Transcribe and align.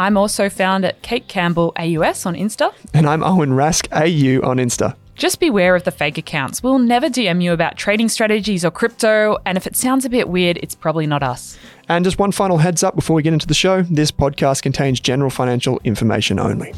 I'm 0.00 0.16
also 0.16 0.48
found 0.48 0.84
at 0.84 1.02
Kate 1.02 1.26
Campbell 1.26 1.72
AUS 1.76 2.24
on 2.24 2.34
Insta. 2.34 2.72
And 2.94 3.08
I'm 3.08 3.24
Owen 3.24 3.50
Rask 3.50 3.88
AU 3.90 4.46
on 4.48 4.58
Insta. 4.58 4.94
Just 5.16 5.40
beware 5.40 5.74
of 5.74 5.82
the 5.82 5.90
fake 5.90 6.16
accounts. 6.16 6.62
We'll 6.62 6.78
never 6.78 7.08
DM 7.08 7.42
you 7.42 7.52
about 7.52 7.76
trading 7.76 8.08
strategies 8.08 8.64
or 8.64 8.70
crypto, 8.70 9.38
and 9.44 9.58
if 9.58 9.66
it 9.66 9.74
sounds 9.74 10.04
a 10.04 10.08
bit 10.08 10.28
weird, 10.28 10.56
it's 10.58 10.76
probably 10.76 11.08
not 11.08 11.24
us. 11.24 11.58
And 11.88 12.04
just 12.04 12.20
one 12.20 12.30
final 12.30 12.58
heads 12.58 12.84
up 12.84 12.94
before 12.94 13.16
we 13.16 13.24
get 13.24 13.32
into 13.32 13.48
the 13.48 13.54
show 13.54 13.82
this 13.82 14.12
podcast 14.12 14.62
contains 14.62 15.00
general 15.00 15.30
financial 15.30 15.80
information 15.82 16.38
only. 16.38 16.72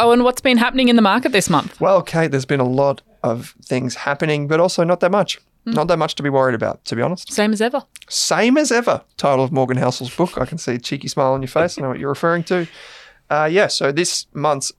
Oh, 0.00 0.10
and 0.10 0.24
what's 0.24 0.40
been 0.40 0.58
happening 0.58 0.88
in 0.88 0.96
the 0.96 1.02
market 1.02 1.30
this 1.30 1.48
month? 1.48 1.80
Well, 1.80 2.02
Kate, 2.02 2.32
there's 2.32 2.44
been 2.44 2.58
a 2.58 2.68
lot 2.68 3.02
of 3.22 3.54
things 3.62 3.94
happening, 3.94 4.48
but 4.48 4.58
also 4.58 4.82
not 4.82 4.98
that 4.98 5.12
much. 5.12 5.38
Not 5.64 5.86
that 5.88 5.98
much 5.98 6.16
to 6.16 6.22
be 6.22 6.28
worried 6.28 6.54
about, 6.54 6.84
to 6.86 6.96
be 6.96 7.02
honest. 7.02 7.32
Same 7.32 7.52
as 7.52 7.60
ever. 7.60 7.84
Same 8.08 8.56
as 8.56 8.72
ever. 8.72 9.02
Title 9.16 9.44
of 9.44 9.52
Morgan 9.52 9.76
Housel's 9.76 10.14
book. 10.14 10.36
I 10.36 10.44
can 10.44 10.58
see 10.58 10.74
a 10.74 10.78
cheeky 10.78 11.06
smile 11.08 11.32
on 11.32 11.40
your 11.40 11.48
face. 11.48 11.78
I 11.78 11.82
know 11.82 11.88
what 11.88 12.00
you're 12.00 12.08
referring 12.08 12.42
to. 12.44 12.66
Uh, 13.30 13.48
yeah, 13.50 13.68
so 13.68 13.92
this 13.92 14.26
month's 14.34 14.72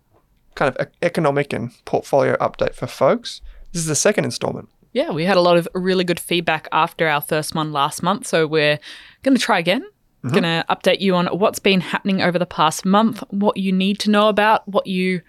kind 0.56 0.76
of 0.76 0.88
economic 1.02 1.54
and 1.54 1.72
portfolio 1.86 2.36
update 2.38 2.76
for 2.76 2.86
folks. 2.86 3.42
This 3.72 3.82
is 3.82 3.88
the 3.88 3.96
second 3.96 4.26
installment. 4.26 4.70
Yeah, 4.92 5.12
we 5.12 5.26
had 5.26 5.38
a 5.38 5.42
lot 5.42 5.58
of 5.58 5.68
really 5.74 6.04
good 6.04 6.20
feedback 6.20 6.68
after 6.72 7.08
our 7.08 7.22
first 7.22 7.56
one 7.56 7.72
last 7.72 8.04
month, 8.04 8.28
so 8.28 8.46
we're 8.46 8.78
going 9.24 9.36
to 9.36 9.42
try 9.42 9.60
again. 9.60 9.84
Going 10.26 10.44
to 10.44 10.64
update 10.70 11.02
you 11.02 11.16
on 11.16 11.26
what's 11.28 11.60
been 11.60 11.82
happening 11.82 12.22
over 12.22 12.40
the 12.40 12.46
past 12.46 12.86
month, 12.86 13.22
what 13.30 13.58
you 13.58 13.74
need 13.74 14.00
to 14.00 14.10
know 14.10 14.30
about, 14.30 14.66
what 14.66 14.88
you 14.88 15.22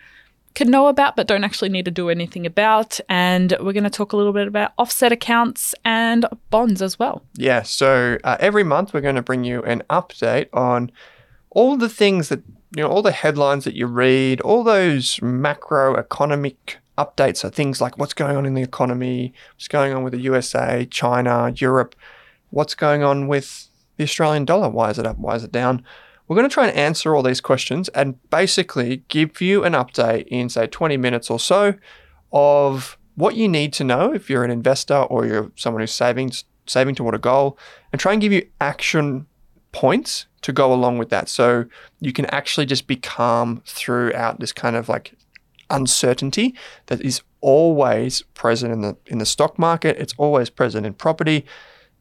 could 0.54 0.68
know 0.68 0.86
about 0.86 1.16
but 1.16 1.26
don't 1.26 1.44
actually 1.44 1.68
need 1.68 1.84
to 1.84 1.90
do 1.90 2.08
anything 2.08 2.46
about, 2.46 3.00
and 3.08 3.56
we're 3.60 3.72
going 3.72 3.84
to 3.84 3.90
talk 3.90 4.12
a 4.12 4.16
little 4.16 4.32
bit 4.32 4.46
about 4.46 4.72
offset 4.78 5.12
accounts 5.12 5.74
and 5.84 6.26
bonds 6.50 6.80
as 6.80 6.98
well. 6.98 7.22
Yeah, 7.34 7.62
so 7.62 8.18
uh, 8.24 8.36
every 8.40 8.64
month 8.64 8.94
we're 8.94 9.00
going 9.00 9.16
to 9.16 9.22
bring 9.22 9.44
you 9.44 9.62
an 9.62 9.82
update 9.90 10.48
on 10.52 10.90
all 11.50 11.76
the 11.76 11.88
things 11.88 12.28
that, 12.28 12.42
you 12.76 12.82
know, 12.82 12.88
all 12.88 13.02
the 13.02 13.12
headlines 13.12 13.64
that 13.64 13.74
you 13.74 13.86
read, 13.86 14.40
all 14.40 14.62
those 14.64 15.16
macroeconomic 15.18 16.56
updates. 16.98 17.38
So 17.38 17.48
things 17.48 17.80
like 17.80 17.98
what's 17.98 18.14
going 18.14 18.36
on 18.36 18.46
in 18.46 18.54
the 18.54 18.62
economy, 18.62 19.32
what's 19.54 19.68
going 19.68 19.92
on 19.92 20.02
with 20.02 20.12
the 20.12 20.20
USA, 20.20 20.86
China, 20.90 21.52
Europe, 21.56 21.94
what's 22.50 22.74
going 22.74 23.02
on 23.02 23.26
with 23.26 23.68
the 23.96 24.04
Australian 24.04 24.44
dollar, 24.44 24.68
why 24.68 24.90
is 24.90 24.98
it 24.98 25.06
up, 25.06 25.18
why 25.18 25.34
is 25.36 25.44
it 25.44 25.52
down? 25.52 25.84
We're 26.26 26.36
going 26.36 26.48
to 26.48 26.52
try 26.52 26.68
and 26.68 26.76
answer 26.76 27.14
all 27.14 27.22
these 27.22 27.40
questions 27.40 27.88
and 27.90 28.18
basically 28.30 29.04
give 29.08 29.40
you 29.40 29.64
an 29.64 29.74
update 29.74 30.26
in, 30.28 30.48
say, 30.48 30.66
20 30.66 30.96
minutes 30.96 31.30
or 31.30 31.38
so 31.38 31.74
of 32.32 32.96
what 33.14 33.36
you 33.36 33.48
need 33.48 33.72
to 33.74 33.84
know 33.84 34.12
if 34.12 34.28
you're 34.28 34.44
an 34.44 34.50
investor 34.50 34.96
or 34.96 35.26
you're 35.26 35.52
someone 35.56 35.80
who's 35.80 35.92
saving 35.92 36.32
saving 36.66 36.94
toward 36.94 37.14
a 37.14 37.18
goal 37.18 37.58
and 37.92 38.00
try 38.00 38.12
and 38.12 38.22
give 38.22 38.32
you 38.32 38.46
action 38.58 39.26
points 39.72 40.26
to 40.40 40.52
go 40.52 40.72
along 40.72 40.98
with 40.98 41.10
that. 41.10 41.28
So 41.28 41.66
you 42.00 42.12
can 42.12 42.24
actually 42.26 42.66
just 42.66 42.86
be 42.86 42.96
calm 42.96 43.62
throughout 43.66 44.40
this 44.40 44.52
kind 44.52 44.76
of 44.76 44.88
like 44.88 45.14
uncertainty 45.70 46.54
that 46.86 47.00
is 47.00 47.22
always 47.40 48.22
present 48.34 48.72
in 48.72 48.80
the 48.80 48.96
in 49.06 49.18
the 49.18 49.26
stock 49.26 49.58
market. 49.58 49.96
It's 49.98 50.14
always 50.16 50.48
present 50.50 50.86
in 50.86 50.94
property 50.94 51.44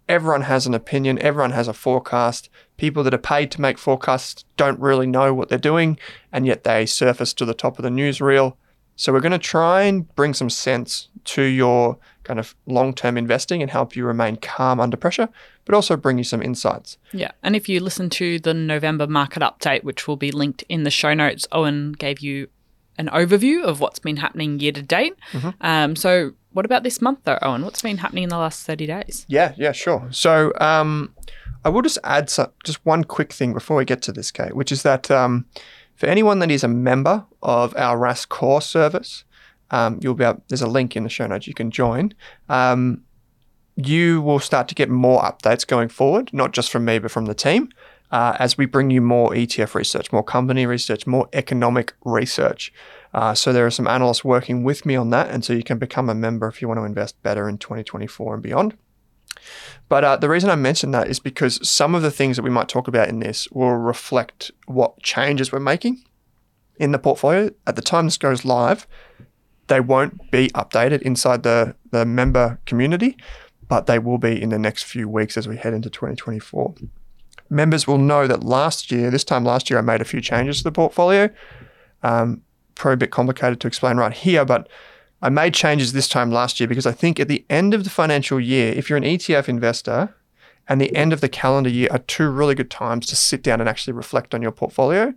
everyone 0.09 0.41
has 0.41 0.65
an 0.67 0.73
opinion 0.73 1.17
everyone 1.19 1.51
has 1.51 1.67
a 1.67 1.73
forecast 1.73 2.49
people 2.77 3.03
that 3.03 3.13
are 3.13 3.17
paid 3.17 3.49
to 3.51 3.61
make 3.61 3.77
forecasts 3.77 4.45
don't 4.57 4.79
really 4.79 5.07
know 5.07 5.33
what 5.33 5.49
they're 5.49 5.57
doing 5.57 5.97
and 6.31 6.45
yet 6.45 6.63
they 6.63 6.85
surface 6.85 7.33
to 7.33 7.45
the 7.45 7.53
top 7.53 7.77
of 7.77 7.83
the 7.83 7.89
newsreel 7.89 8.55
so 8.95 9.11
we're 9.11 9.21
going 9.21 9.31
to 9.31 9.39
try 9.39 9.83
and 9.83 10.13
bring 10.15 10.33
some 10.33 10.49
sense 10.49 11.09
to 11.25 11.43
your 11.43 11.97
kind 12.23 12.39
of 12.39 12.55
long-term 12.65 13.17
investing 13.17 13.61
and 13.61 13.71
help 13.71 13.95
you 13.95 14.05
remain 14.05 14.37
calm 14.37 14.79
under 14.79 14.95
pressure, 14.95 15.29
but 15.65 15.75
also 15.75 15.97
bring 15.97 16.17
you 16.17 16.23
some 16.23 16.41
insights. 16.41 16.97
Yeah, 17.11 17.31
and 17.41 17.55
if 17.55 17.67
you 17.67 17.79
listen 17.79 18.09
to 18.11 18.39
the 18.39 18.53
November 18.53 19.07
market 19.07 19.41
update, 19.41 19.83
which 19.83 20.07
will 20.07 20.15
be 20.15 20.31
linked 20.31 20.63
in 20.69 20.83
the 20.83 20.91
show 20.91 21.13
notes, 21.13 21.47
Owen 21.51 21.93
gave 21.93 22.19
you 22.19 22.47
an 22.97 23.07
overview 23.07 23.63
of 23.63 23.79
what's 23.79 23.99
been 23.99 24.17
happening 24.17 24.59
year 24.59 24.71
to 24.71 24.81
date. 24.81 25.15
Um, 25.61 25.95
so, 25.95 26.33
what 26.51 26.65
about 26.65 26.83
this 26.83 27.01
month, 27.01 27.19
though, 27.23 27.39
Owen? 27.41 27.63
What's 27.65 27.81
been 27.81 27.97
happening 27.97 28.23
in 28.23 28.29
the 28.29 28.37
last 28.37 28.65
30 28.65 28.85
days? 28.85 29.25
Yeah, 29.27 29.53
yeah, 29.57 29.71
sure. 29.71 30.07
So 30.11 30.53
um, 30.61 31.13
I 31.65 31.69
will 31.69 31.81
just 31.81 31.97
add 32.03 32.29
some, 32.29 32.51
just 32.63 32.85
one 32.85 33.03
quick 33.03 33.33
thing 33.33 33.53
before 33.53 33.77
we 33.77 33.85
get 33.85 34.01
to 34.03 34.11
this, 34.11 34.31
Kate, 34.31 34.55
which 34.55 34.71
is 34.71 34.83
that 34.83 35.09
um, 35.09 35.45
for 35.95 36.05
anyone 36.05 36.39
that 36.39 36.51
is 36.51 36.63
a 36.63 36.67
member 36.67 37.25
of 37.41 37.75
our 37.75 37.97
Rask 37.97 38.29
core 38.29 38.61
service, 38.61 39.23
um, 39.71 39.99
you'll 40.03 40.13
be 40.13 40.23
able, 40.23 40.43
there's 40.47 40.61
a 40.61 40.67
link 40.67 40.95
in 40.95 41.03
the 41.03 41.09
show 41.09 41.25
notes 41.25 41.47
you 41.47 41.55
can 41.55 41.71
join. 41.71 42.13
Um, 42.49 43.01
you 43.75 44.21
will 44.21 44.39
start 44.39 44.67
to 44.67 44.75
get 44.75 44.89
more 44.89 45.21
updates 45.21 45.65
going 45.65 45.89
forward, 45.89 46.29
not 46.31 46.51
just 46.51 46.69
from 46.69 46.85
me, 46.85 46.99
but 46.99 47.09
from 47.09 47.25
the 47.25 47.33
team, 47.33 47.69
uh, 48.13 48.37
as 48.37 48.59
we 48.59 48.67
bring 48.67 48.91
you 48.91 49.01
more 49.01 49.31
ETF 49.31 49.73
research, 49.73 50.11
more 50.13 50.23
company 50.23 50.67
research, 50.67 51.07
more 51.07 51.27
economic 51.33 51.93
research. 52.05 52.71
Uh, 53.11 53.33
so 53.33 53.51
there 53.51 53.65
are 53.65 53.71
some 53.71 53.87
analysts 53.87 54.23
working 54.23 54.63
with 54.63 54.85
me 54.85 54.95
on 54.95 55.09
that, 55.09 55.31
and 55.31 55.43
so 55.43 55.51
you 55.51 55.63
can 55.63 55.79
become 55.79 56.09
a 56.09 56.15
member 56.15 56.47
if 56.47 56.61
you 56.61 56.67
want 56.67 56.79
to 56.79 56.83
invest 56.83 57.21
better 57.23 57.49
in 57.49 57.57
2024 57.57 58.35
and 58.35 58.43
beyond. 58.43 58.77
But 59.89 60.03
uh, 60.03 60.17
the 60.17 60.29
reason 60.29 60.51
I 60.51 60.55
mention 60.55 60.91
that 60.91 61.07
is 61.07 61.19
because 61.19 61.67
some 61.67 61.95
of 61.95 62.03
the 62.03 62.11
things 62.11 62.37
that 62.37 62.43
we 62.43 62.51
might 62.51 62.69
talk 62.69 62.87
about 62.87 63.09
in 63.09 63.19
this 63.19 63.49
will 63.49 63.73
reflect 63.73 64.51
what 64.67 65.01
changes 65.01 65.51
we're 65.51 65.59
making 65.59 66.03
in 66.77 66.91
the 66.91 66.99
portfolio. 66.99 67.49
At 67.65 67.75
the 67.75 67.81
time 67.81 68.05
this 68.05 68.17
goes 68.17 68.45
live, 68.45 68.85
they 69.67 69.79
won't 69.79 70.29
be 70.29 70.49
updated 70.49 71.01
inside 71.01 71.41
the, 71.41 71.75
the 71.89 72.05
member 72.05 72.59
community, 72.67 73.17
but 73.67 73.87
they 73.87 73.97
will 73.97 74.19
be 74.19 74.39
in 74.39 74.49
the 74.49 74.59
next 74.59 74.83
few 74.83 75.09
weeks 75.09 75.35
as 75.35 75.47
we 75.47 75.57
head 75.57 75.73
into 75.73 75.89
2024. 75.89 76.75
Members 77.53 77.87
will 77.87 77.97
know 77.97 78.27
that 78.27 78.43
last 78.43 78.91
year, 78.91 79.11
this 79.11 79.23
time 79.23 79.45
last 79.45 79.69
year, 79.69 79.77
I 79.79 79.81
made 79.81 80.01
a 80.01 80.05
few 80.05 80.21
changes 80.21 80.57
to 80.57 80.63
the 80.65 80.71
portfolio. 80.71 81.29
Um, 82.01 82.41
probably 82.75 82.95
a 82.95 82.97
bit 82.97 83.11
complicated 83.11 83.61
to 83.61 83.67
explain 83.67 83.97
right 83.97 84.13
here, 84.13 84.43
but 84.43 84.67
I 85.21 85.29
made 85.29 85.53
changes 85.53 85.93
this 85.93 86.09
time 86.09 86.31
last 86.31 86.59
year 86.59 86.67
because 86.67 86.85
I 86.85 86.91
think 86.91 87.19
at 87.19 87.27
the 87.27 87.45
end 87.49 87.73
of 87.73 87.83
the 87.83 87.89
financial 87.89 88.39
year, 88.39 88.73
if 88.73 88.89
you're 88.89 88.97
an 88.97 89.03
ETF 89.03 89.47
investor, 89.47 90.13
and 90.67 90.79
the 90.79 90.95
end 90.95 91.13
of 91.13 91.21
the 91.21 91.29
calendar 91.29 91.69
year 91.69 91.89
are 91.91 91.99
two 91.99 92.29
really 92.29 92.55
good 92.55 92.71
times 92.71 93.05
to 93.07 93.15
sit 93.15 93.43
down 93.43 93.59
and 93.59 93.69
actually 93.69 93.93
reflect 93.93 94.33
on 94.33 94.41
your 94.41 94.51
portfolio. 94.51 95.13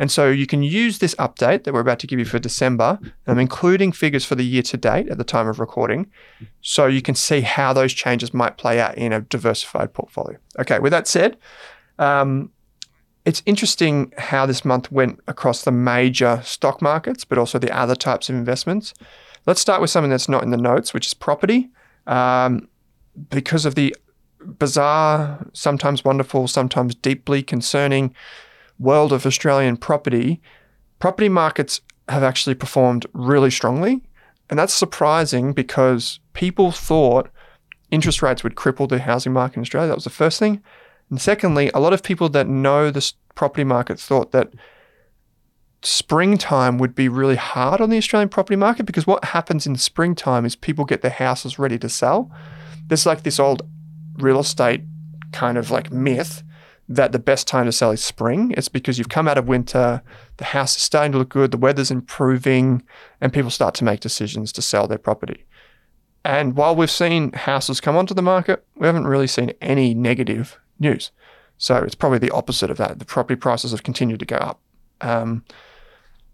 And 0.00 0.10
so 0.10 0.30
you 0.30 0.46
can 0.46 0.62
use 0.62 0.98
this 0.98 1.14
update 1.16 1.64
that 1.64 1.74
we're 1.74 1.80
about 1.80 1.98
to 1.98 2.06
give 2.06 2.18
you 2.18 2.24
for 2.24 2.38
December. 2.38 2.98
I'm 3.26 3.38
including 3.38 3.92
figures 3.92 4.24
for 4.24 4.34
the 4.34 4.42
year 4.42 4.62
to 4.62 4.78
date 4.78 5.10
at 5.10 5.18
the 5.18 5.24
time 5.24 5.46
of 5.46 5.60
recording. 5.60 6.10
So 6.62 6.86
you 6.86 7.02
can 7.02 7.14
see 7.14 7.42
how 7.42 7.74
those 7.74 7.92
changes 7.92 8.32
might 8.32 8.56
play 8.56 8.80
out 8.80 8.96
in 8.96 9.12
a 9.12 9.20
diversified 9.20 9.92
portfolio. 9.92 10.38
Okay, 10.58 10.78
with 10.78 10.90
that 10.92 11.06
said, 11.06 11.36
um, 11.98 12.50
it's 13.26 13.42
interesting 13.44 14.14
how 14.16 14.46
this 14.46 14.64
month 14.64 14.90
went 14.90 15.20
across 15.28 15.64
the 15.64 15.70
major 15.70 16.40
stock 16.44 16.80
markets, 16.80 17.26
but 17.26 17.36
also 17.36 17.58
the 17.58 17.70
other 17.70 17.94
types 17.94 18.30
of 18.30 18.36
investments. 18.36 18.94
Let's 19.44 19.60
start 19.60 19.82
with 19.82 19.90
something 19.90 20.10
that's 20.10 20.30
not 20.30 20.42
in 20.42 20.50
the 20.50 20.56
notes, 20.56 20.94
which 20.94 21.08
is 21.08 21.12
property. 21.12 21.68
Um, 22.06 22.68
because 23.28 23.66
of 23.66 23.74
the 23.74 23.94
bizarre, 24.40 25.46
sometimes 25.52 26.06
wonderful, 26.06 26.48
sometimes 26.48 26.94
deeply 26.94 27.42
concerning 27.42 28.14
world 28.80 29.12
of 29.12 29.26
Australian 29.26 29.76
property, 29.76 30.40
property 30.98 31.28
markets 31.28 31.82
have 32.08 32.24
actually 32.24 32.54
performed 32.54 33.06
really 33.12 33.50
strongly. 33.50 34.02
And 34.48 34.58
that's 34.58 34.74
surprising 34.74 35.52
because 35.52 36.18
people 36.32 36.72
thought 36.72 37.30
interest 37.90 38.22
rates 38.22 38.42
would 38.42 38.56
cripple 38.56 38.88
the 38.88 38.98
housing 38.98 39.32
market 39.32 39.58
in 39.58 39.62
Australia. 39.62 39.88
That 39.88 39.96
was 39.96 40.04
the 40.04 40.10
first 40.10 40.38
thing. 40.38 40.62
And 41.10 41.20
secondly, 41.20 41.70
a 41.74 41.80
lot 41.80 41.92
of 41.92 42.02
people 42.02 42.28
that 42.30 42.48
know 42.48 42.90
the 42.90 43.12
property 43.34 43.64
market 43.64 44.00
thought 44.00 44.32
that 44.32 44.52
springtime 45.82 46.78
would 46.78 46.94
be 46.94 47.08
really 47.08 47.36
hard 47.36 47.80
on 47.80 47.90
the 47.90 47.96
Australian 47.96 48.28
property 48.28 48.56
market 48.56 48.86
because 48.86 49.06
what 49.06 49.24
happens 49.26 49.66
in 49.66 49.76
springtime 49.76 50.44
is 50.44 50.56
people 50.56 50.84
get 50.84 51.02
their 51.02 51.10
houses 51.10 51.58
ready 51.58 51.78
to 51.78 51.88
sell. 51.88 52.30
There's 52.86 53.06
like 53.06 53.22
this 53.22 53.38
old 53.38 53.62
real 54.18 54.40
estate 54.40 54.82
kind 55.32 55.56
of 55.56 55.70
like 55.70 55.92
myth 55.92 56.42
that 56.90 57.12
the 57.12 57.20
best 57.20 57.46
time 57.46 57.66
to 57.66 57.72
sell 57.72 57.92
is 57.92 58.04
spring. 58.04 58.52
It's 58.56 58.68
because 58.68 58.98
you've 58.98 59.08
come 59.08 59.28
out 59.28 59.38
of 59.38 59.46
winter, 59.46 60.02
the 60.38 60.44
house 60.44 60.76
is 60.76 60.82
starting 60.82 61.12
to 61.12 61.18
look 61.18 61.28
good, 61.28 61.52
the 61.52 61.56
weather's 61.56 61.92
improving, 61.92 62.82
and 63.20 63.32
people 63.32 63.50
start 63.50 63.76
to 63.76 63.84
make 63.84 64.00
decisions 64.00 64.50
to 64.52 64.60
sell 64.60 64.88
their 64.88 64.98
property. 64.98 65.44
And 66.24 66.56
while 66.56 66.74
we've 66.74 66.90
seen 66.90 67.32
houses 67.32 67.80
come 67.80 67.96
onto 67.96 68.12
the 68.12 68.22
market, 68.22 68.64
we 68.74 68.88
haven't 68.88 69.06
really 69.06 69.28
seen 69.28 69.52
any 69.60 69.94
negative 69.94 70.58
news. 70.80 71.12
So 71.58 71.76
it's 71.76 71.94
probably 71.94 72.18
the 72.18 72.32
opposite 72.32 72.72
of 72.72 72.76
that. 72.78 72.98
The 72.98 73.04
property 73.04 73.36
prices 73.36 73.70
have 73.70 73.84
continued 73.84 74.18
to 74.18 74.26
go 74.26 74.36
up 74.36 74.60
um, 75.00 75.44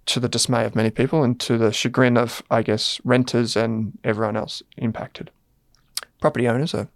to 0.07 0.21
the 0.21 0.29
dismay 0.29 0.65
of 0.65 0.75
many 0.75 0.91
people 0.91 1.23
and 1.23 1.39
to 1.41 1.59
the 1.59 1.71
chagrin 1.71 2.17
of, 2.17 2.43
I 2.51 2.63
guess, 2.63 2.99
renters 3.05 3.57
and 3.57 3.99
everyone 4.05 4.39
else 4.39 4.63
impacted. 4.79 5.31
Property 6.19 6.49
owners 6.49 6.75
are 6.75 6.89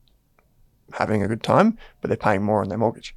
having 0.95 1.23
a 1.23 1.29
good 1.29 1.43
time, 1.43 1.77
but 2.01 2.09
they're 2.09 2.17
paying 2.17 2.43
more 2.43 2.63
on 2.63 2.71
their 2.71 2.79
mortgage. 2.79 3.15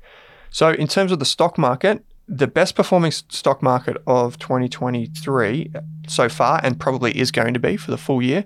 So, 0.53 0.69
in 0.69 0.87
terms 0.87 1.11
of 1.11 1.17
the 1.17 1.25
stock 1.25 1.57
market, 1.57 2.05
the 2.27 2.45
best 2.45 2.75
performing 2.75 3.09
stock 3.11 3.63
market 3.63 3.97
of 4.05 4.37
2023 4.37 5.73
so 6.07 6.29
far, 6.29 6.61
and 6.63 6.79
probably 6.79 7.19
is 7.19 7.31
going 7.31 7.55
to 7.55 7.59
be 7.59 7.75
for 7.75 7.89
the 7.89 7.97
full 7.97 8.21
year, 8.21 8.45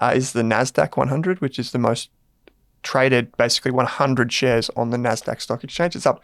uh, 0.00 0.12
is 0.16 0.32
the 0.32 0.42
Nasdaq 0.42 0.96
100, 0.96 1.40
which 1.40 1.60
is 1.60 1.70
the 1.70 1.78
most 1.78 2.10
traded, 2.82 3.34
basically 3.36 3.70
100 3.70 4.32
shares 4.32 4.68
on 4.74 4.90
the 4.90 4.96
Nasdaq 4.96 5.40
Stock 5.40 5.62
Exchange. 5.62 5.94
It's 5.94 6.06
up 6.06 6.20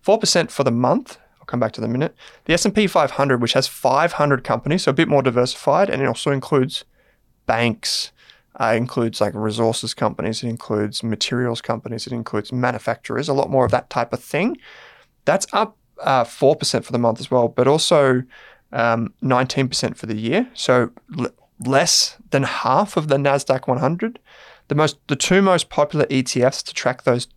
four 0.00 0.18
percent 0.18 0.50
for 0.50 0.64
the 0.64 0.72
month. 0.72 1.16
I'll 1.38 1.46
come 1.46 1.60
back 1.60 1.72
to 1.74 1.80
the 1.80 1.86
minute. 1.86 2.16
The 2.46 2.54
S&P 2.54 2.88
500, 2.88 3.40
which 3.40 3.52
has 3.52 3.68
500 3.68 4.42
companies, 4.42 4.82
so 4.82 4.90
a 4.90 4.94
bit 4.94 5.08
more 5.08 5.22
diversified, 5.22 5.90
and 5.90 6.02
it 6.02 6.06
also 6.06 6.32
includes 6.32 6.84
banks, 7.46 8.10
uh, 8.60 8.74
includes 8.76 9.20
like 9.20 9.34
resources 9.34 9.94
companies, 9.94 10.42
it 10.42 10.48
includes 10.48 11.02
materials 11.02 11.60
companies, 11.60 12.06
it 12.06 12.12
includes 12.12 12.52
manufacturers, 12.52 13.28
a 13.28 13.32
lot 13.32 13.50
more 13.50 13.64
of 13.64 13.70
that 13.70 13.90
type 13.90 14.12
of 14.12 14.22
thing. 14.22 14.56
That's 15.24 15.46
up 15.52 15.76
uh, 16.00 16.24
4% 16.24 16.84
for 16.84 16.92
the 16.92 16.98
month 16.98 17.20
as 17.20 17.30
well, 17.30 17.48
but 17.48 17.66
also 17.66 18.22
um, 18.72 19.14
19% 19.22 19.96
for 19.96 20.06
the 20.06 20.16
year. 20.16 20.48
So 20.54 20.90
l- 21.18 21.30
less 21.64 22.16
than 22.30 22.42
half 22.42 22.96
of 22.96 23.08
the 23.08 23.16
NASDAQ 23.16 23.68
100. 23.68 24.18
The, 24.68 24.74
most, 24.74 24.98
the 25.08 25.16
two 25.16 25.42
most 25.42 25.68
popular 25.68 26.06
ETFs 26.06 26.62
to 26.64 26.74
track 26.74 27.04
those 27.04 27.28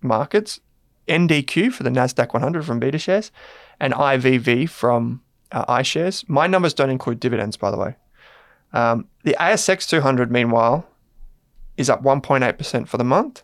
markets 0.00 0.60
NDQ 1.08 1.72
for 1.72 1.82
the 1.82 1.90
NASDAQ 1.90 2.32
100 2.32 2.64
from 2.64 2.80
BetaShares 2.80 3.30
and 3.80 3.92
IVV 3.94 4.68
from 4.68 5.22
uh, 5.52 5.64
iShares. 5.66 6.28
My 6.28 6.46
numbers 6.46 6.74
don't 6.74 6.90
include 6.90 7.20
dividends, 7.20 7.56
by 7.56 7.70
the 7.70 7.78
way. 7.78 7.96
Um, 8.72 9.08
the 9.24 9.36
ASX 9.40 9.88
200, 9.88 10.30
meanwhile, 10.30 10.86
is 11.76 11.88
up 11.88 12.02
1.8% 12.02 12.88
for 12.88 12.96
the 12.96 13.04
month 13.04 13.42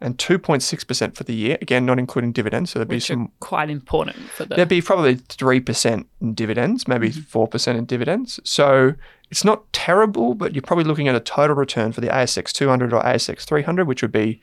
and 0.00 0.16
2.6% 0.16 1.14
for 1.14 1.24
the 1.24 1.34
year. 1.34 1.58
Again, 1.60 1.84
not 1.84 1.98
including 1.98 2.32
dividends. 2.32 2.70
So 2.70 2.78
there'd 2.78 2.88
Which 2.88 3.08
be 3.08 3.14
some 3.14 3.32
quite 3.40 3.68
important 3.68 4.16
for 4.30 4.44
the. 4.44 4.54
There'd 4.54 4.68
be 4.68 4.80
probably 4.80 5.16
3% 5.16 6.04
in 6.20 6.34
dividends, 6.34 6.88
maybe 6.88 7.10
Mm-hmm. 7.10 7.38
4% 7.38 7.76
in 7.76 7.84
dividends. 7.84 8.40
So 8.44 8.94
it's 9.30 9.44
not 9.44 9.70
terrible, 9.72 10.34
but 10.34 10.54
you're 10.54 10.62
probably 10.62 10.84
looking 10.84 11.08
at 11.08 11.14
a 11.14 11.20
total 11.20 11.56
return 11.56 11.92
for 11.92 12.00
the 12.00 12.08
ASX 12.08 12.52
200 12.52 12.92
or 12.92 13.02
ASX 13.02 13.44
300, 13.44 13.86
which 13.86 14.02
would 14.02 14.12
be 14.12 14.40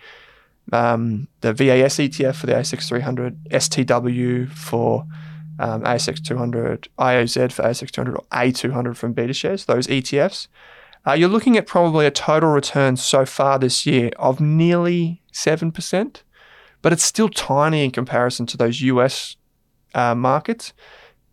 um, 0.72 1.28
the 1.42 1.54
VAS 1.54 1.96
ETF 1.96 2.36
for 2.36 2.46
the 2.46 2.54
ASX 2.54 2.88
300, 2.88 3.46
STW 3.46 4.50
for 4.52 5.06
um, 5.60 5.84
ASX 5.84 6.24
200, 6.24 6.90
IOZ 7.00 7.52
for 7.52 7.64
ASX 7.64 7.92
200, 7.92 8.16
or 8.16 8.26
A200 8.32 8.96
from 8.96 9.14
BetaShares, 9.14 9.66
those 9.66 9.88
ETFs. 9.88 10.48
Uh, 11.06 11.14
you're 11.14 11.30
looking 11.30 11.58
at 11.58 11.66
probably 11.66 12.06
a 12.06 12.12
total 12.12 12.50
return 12.50 12.98
so 12.98 13.26
far 13.26 13.58
this 13.58 13.86
year 13.86 14.12
of 14.18 14.40
nearly 14.40 15.22
7%, 15.34 16.22
but 16.82 16.94
it's 16.94 17.04
still 17.04 17.30
tiny 17.30 17.84
in 17.86 17.92
comparison 17.92 18.46
to 18.46 18.58
those 18.58 18.82
US 18.82 19.38
uh, 19.96 20.14
markets. 20.14 20.74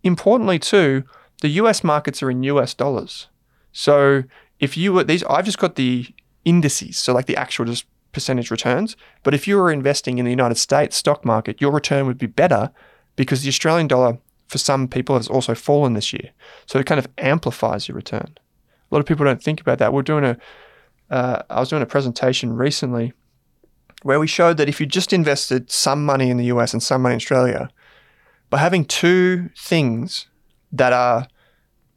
Importantly, 0.03 0.59
too, 0.59 1.03
the 1.41 1.49
US 1.49 1.83
markets 1.83 2.23
are 2.23 2.31
in 2.31 2.43
US 2.43 2.73
dollars. 2.73 3.27
So 3.71 4.23
if 4.59 4.77
you 4.77 4.93
were 4.93 5.03
these, 5.03 5.23
I've 5.23 5.45
just 5.45 5.59
got 5.59 5.75
the 5.75 6.07
indices, 6.45 6.97
so 6.97 7.13
like 7.13 7.25
the 7.25 7.35
actual 7.35 7.65
just 7.65 7.85
percentage 8.13 8.49
returns. 8.49 8.95
But 9.23 9.33
if 9.33 9.47
you 9.47 9.57
were 9.57 9.71
investing 9.71 10.17
in 10.17 10.25
the 10.25 10.31
United 10.31 10.55
States 10.55 10.95
stock 10.95 11.25
market, 11.25 11.59
your 11.59 11.71
return 11.71 12.05
would 12.07 12.17
be 12.17 12.27
better 12.27 12.71
because 13.15 13.43
the 13.43 13.49
Australian 13.49 13.87
dollar 13.87 14.17
for 14.47 14.57
some 14.57 14.87
people 14.87 15.15
has 15.17 15.27
also 15.27 15.55
fallen 15.55 15.93
this 15.93 16.13
year. 16.13 16.31
So 16.65 16.79
it 16.79 16.85
kind 16.85 16.99
of 16.99 17.07
amplifies 17.17 17.87
your 17.87 17.95
return. 17.95 18.37
A 18.37 18.95
lot 18.95 18.99
of 18.99 19.05
people 19.05 19.25
don't 19.25 19.41
think 19.41 19.59
about 19.59 19.79
that. 19.79 19.93
We're 19.93 20.03
doing 20.03 20.23
a, 20.23 20.37
uh, 21.09 21.41
I 21.49 21.59
was 21.59 21.69
doing 21.69 21.81
a 21.81 21.87
presentation 21.87 22.55
recently 22.55 23.13
where 24.03 24.19
we 24.19 24.27
showed 24.27 24.57
that 24.57 24.69
if 24.69 24.79
you 24.79 24.85
just 24.85 25.13
invested 25.13 25.71
some 25.71 26.05
money 26.05 26.29
in 26.29 26.37
the 26.37 26.45
US 26.45 26.73
and 26.73 26.83
some 26.83 27.01
money 27.01 27.13
in 27.13 27.17
Australia, 27.17 27.69
by 28.49 28.59
having 28.59 28.85
two 28.85 29.49
things 29.57 30.27
that 30.71 30.93
are 30.93 31.27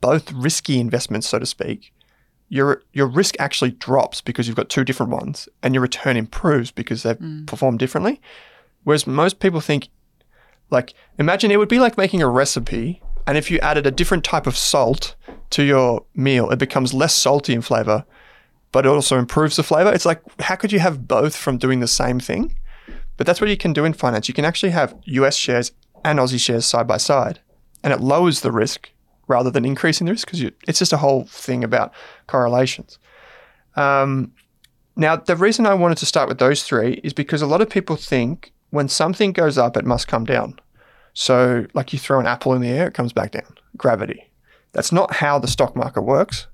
both 0.01 0.33
risky 0.33 0.81
investments, 0.81 1.29
so 1.29 1.39
to 1.39 1.47
speak, 1.47 1.93
your 2.49 2.83
your 2.93 3.07
risk 3.07 3.37
actually 3.39 3.73
drops 3.73 4.23
because 4.23 4.47
you've 4.47 4.57
got 4.57 4.71
two 4.71 4.85
different 4.85 5.13
ones, 5.13 5.49
and 5.63 5.75
your 5.75 5.83
return 5.83 6.17
improves 6.17 6.71
because 6.71 7.03
they've 7.03 7.19
performed 7.47 7.79
differently. 7.79 8.21
Whereas 8.85 9.07
most 9.07 9.39
people 9.39 9.61
think, 9.61 9.89
like, 10.71 10.95
imagine 11.19 11.51
it 11.51 11.59
would 11.59 11.69
be 11.69 11.81
like 11.81 11.97
making 11.97 12.23
a 12.23 12.29
recipe, 12.29 13.03
and 13.27 13.37
if 13.39 13.51
you 13.51 13.59
added 13.61 13.87
a 13.87 13.91
different 13.91 14.25
type 14.25 14.47
of 14.47 14.57
salt 14.57 15.15
to 15.51 15.63
your 15.63 16.05
meal, 16.15 16.51
it 16.51 16.59
becomes 16.59 16.95
less 16.95 17.15
salty 17.15 17.55
in 17.55 17.63
flavor, 17.63 18.05
but 18.73 18.85
it 18.87 18.89
also 18.89 19.19
improves 19.19 19.57
the 19.57 19.63
flavor. 19.63 19.93
It's 19.93 20.07
like, 20.07 20.23
how 20.41 20.57
could 20.57 20.73
you 20.73 20.79
have 20.79 21.09
both 21.09 21.37
from 21.37 21.59
doing 21.59 21.81
the 21.81 21.87
same 21.87 22.21
thing? 22.21 22.57
But 23.17 23.27
that's 23.27 23.41
what 23.41 23.51
you 23.51 23.57
can 23.57 23.73
do 23.73 23.85
in 23.85 23.93
finance. 23.93 24.29
You 24.29 24.35
can 24.35 24.45
actually 24.45 24.71
have 24.71 24.95
US 25.05 25.37
shares 25.37 25.73
and 26.05 26.19
Aussie 26.19 26.41
shares 26.41 26.67
side 26.67 26.87
by 26.87 26.99
side, 26.99 27.41
and 27.83 27.93
it 27.93 28.01
lowers 28.01 28.43
the 28.43 28.53
risk 28.53 28.91
rather 29.27 29.51
than 29.51 29.65
increasing 29.65 30.07
the 30.07 30.13
risk 30.13 30.27
because 30.27 30.43
it's 30.67 30.79
just 30.79 30.93
a 30.93 30.99
whole 30.99 31.25
thing 31.25 31.65
about 31.65 31.93
correlations. 32.27 32.99
Um, 33.77 34.33
now, 34.97 35.17
the 35.17 35.37
reason 35.37 35.67
I 35.67 35.75
wanted 35.75 35.99
to 35.99 36.07
start 36.07 36.29
with 36.29 36.39
those 36.39 36.65
three 36.65 36.95
is 37.05 37.13
because 37.13 37.41
a 37.43 37.47
lot 37.47 37.61
of 37.61 37.71
people 37.71 37.95
think 37.95 38.53
when 38.71 38.89
something 38.89 39.33
goes 39.33 39.59
up, 39.59 39.77
it 39.77 39.85
must 39.85 40.09
come 40.09 40.25
down. 40.25 40.59
So, 41.15 41.67
like 41.75 41.93
you 41.93 41.99
throw 41.99 42.21
an 42.21 42.27
apple 42.27 42.53
in 42.55 42.61
the 42.61 42.69
air, 42.69 42.87
it 42.89 42.95
comes 42.95 43.13
back 43.13 43.33
down. 43.33 43.55
Gravity. 43.77 44.31
That's 44.73 44.93
not 44.93 45.15
how 45.15 45.39
the 45.39 45.49
stock 45.49 45.75
market 45.75 46.03
works. 46.03 46.47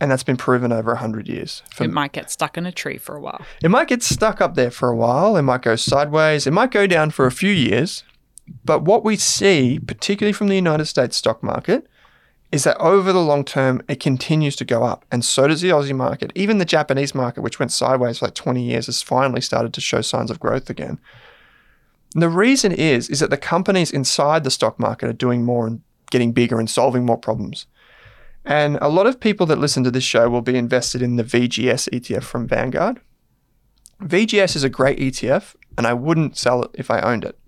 And 0.00 0.10
that's 0.10 0.24
been 0.24 0.36
proven 0.36 0.72
over 0.72 0.92
100 0.92 1.26
years. 1.26 1.62
it 1.80 1.90
might 1.90 2.12
get 2.12 2.30
stuck 2.30 2.58
in 2.58 2.66
a 2.66 2.72
tree 2.72 2.98
for 2.98 3.16
a 3.16 3.20
while. 3.20 3.40
It 3.62 3.70
might 3.70 3.88
get 3.88 4.02
stuck 4.02 4.42
up 4.42 4.54
there 4.54 4.70
for 4.70 4.90
a 4.90 4.96
while. 4.96 5.36
It 5.36 5.42
might 5.42 5.62
go 5.62 5.74
sideways. 5.74 6.46
It 6.46 6.52
might 6.52 6.70
go 6.70 6.86
down 6.86 7.10
for 7.12 7.24
a 7.26 7.30
few 7.30 7.50
years. 7.50 8.04
But 8.64 8.82
what 8.82 9.04
we 9.04 9.16
see, 9.16 9.78
particularly 9.78 10.34
from 10.34 10.48
the 10.48 10.54
United 10.54 10.84
States 10.84 11.16
stock 11.16 11.42
market, 11.42 11.86
is 12.52 12.64
that 12.64 12.76
over 12.78 13.12
the 13.12 13.22
long 13.22 13.44
term, 13.44 13.82
it 13.88 14.00
continues 14.00 14.54
to 14.56 14.64
go 14.64 14.84
up. 14.84 15.04
And 15.10 15.24
so 15.24 15.48
does 15.48 15.62
the 15.62 15.70
Aussie 15.70 15.96
market. 15.96 16.30
Even 16.34 16.58
the 16.58 16.64
Japanese 16.64 17.14
market, 17.14 17.42
which 17.42 17.58
went 17.58 17.72
sideways 17.72 18.18
for 18.18 18.26
like 18.26 18.34
20 18.34 18.62
years, 18.62 18.86
has 18.86 19.02
finally 19.02 19.40
started 19.40 19.72
to 19.74 19.80
show 19.80 20.00
signs 20.00 20.30
of 20.30 20.40
growth 20.40 20.70
again. 20.70 20.98
And 22.14 22.22
the 22.22 22.28
reason 22.28 22.72
is, 22.72 23.08
is 23.08 23.20
that 23.20 23.30
the 23.30 23.36
companies 23.36 23.90
inside 23.90 24.44
the 24.44 24.50
stock 24.50 24.78
market 24.78 25.08
are 25.08 25.14
doing 25.14 25.44
more 25.44 25.66
and 25.66 25.82
getting 26.10 26.32
bigger 26.32 26.58
and 26.58 26.70
solving 26.70 27.04
more 27.04 27.18
problems. 27.18 27.66
And 28.44 28.78
a 28.80 28.88
lot 28.88 29.06
of 29.06 29.18
people 29.18 29.44
that 29.46 29.58
listen 29.58 29.82
to 29.84 29.90
this 29.90 30.04
show 30.04 30.30
will 30.30 30.40
be 30.40 30.56
invested 30.56 31.02
in 31.02 31.16
the 31.16 31.24
VGS 31.24 31.88
ETF 31.90 32.22
from 32.22 32.46
Vanguard. 32.46 33.00
VGS 34.02 34.54
is 34.54 34.62
a 34.62 34.68
great 34.68 34.98
ETF, 34.98 35.56
and 35.76 35.86
I 35.86 35.94
wouldn't 35.94 36.36
sell 36.36 36.62
it 36.62 36.70
if 36.74 36.90
I 36.90 37.00
owned 37.00 37.24
it. 37.24 37.38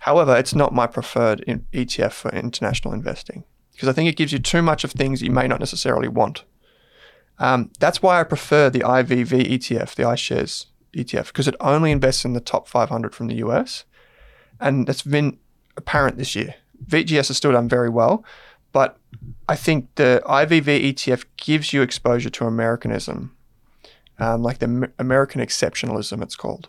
However, 0.00 0.36
it's 0.36 0.54
not 0.54 0.74
my 0.74 0.86
preferred 0.86 1.44
ETF 1.46 2.12
for 2.12 2.30
international 2.30 2.92
investing 2.92 3.44
because 3.72 3.88
I 3.88 3.92
think 3.92 4.08
it 4.08 4.16
gives 4.16 4.32
you 4.32 4.38
too 4.38 4.62
much 4.62 4.84
of 4.84 4.92
things 4.92 5.22
you 5.22 5.30
may 5.30 5.48
not 5.48 5.60
necessarily 5.60 6.08
want. 6.08 6.44
Um, 7.38 7.70
that's 7.80 8.02
why 8.02 8.20
I 8.20 8.24
prefer 8.24 8.70
the 8.70 8.80
IVV 8.80 9.50
ETF, 9.50 9.94
the 9.94 10.04
iShares 10.04 10.66
ETF, 10.94 11.28
because 11.28 11.48
it 11.48 11.56
only 11.60 11.90
invests 11.90 12.24
in 12.24 12.32
the 12.32 12.40
top 12.40 12.68
500 12.68 13.14
from 13.14 13.26
the 13.26 13.36
US. 13.36 13.84
And 14.60 14.86
that's 14.86 15.02
been 15.02 15.38
apparent 15.76 16.16
this 16.16 16.34
year. 16.34 16.54
VGS 16.86 17.28
has 17.28 17.36
still 17.36 17.52
done 17.52 17.68
very 17.68 17.88
well, 17.88 18.24
but 18.72 18.98
I 19.48 19.56
think 19.56 19.94
the 19.94 20.22
IVV 20.26 20.92
ETF 20.92 21.24
gives 21.36 21.72
you 21.72 21.82
exposure 21.82 22.30
to 22.30 22.46
Americanism, 22.46 23.36
um, 24.18 24.42
like 24.42 24.58
the 24.58 24.90
American 24.98 25.40
exceptionalism, 25.40 26.22
it's 26.22 26.36
called. 26.36 26.68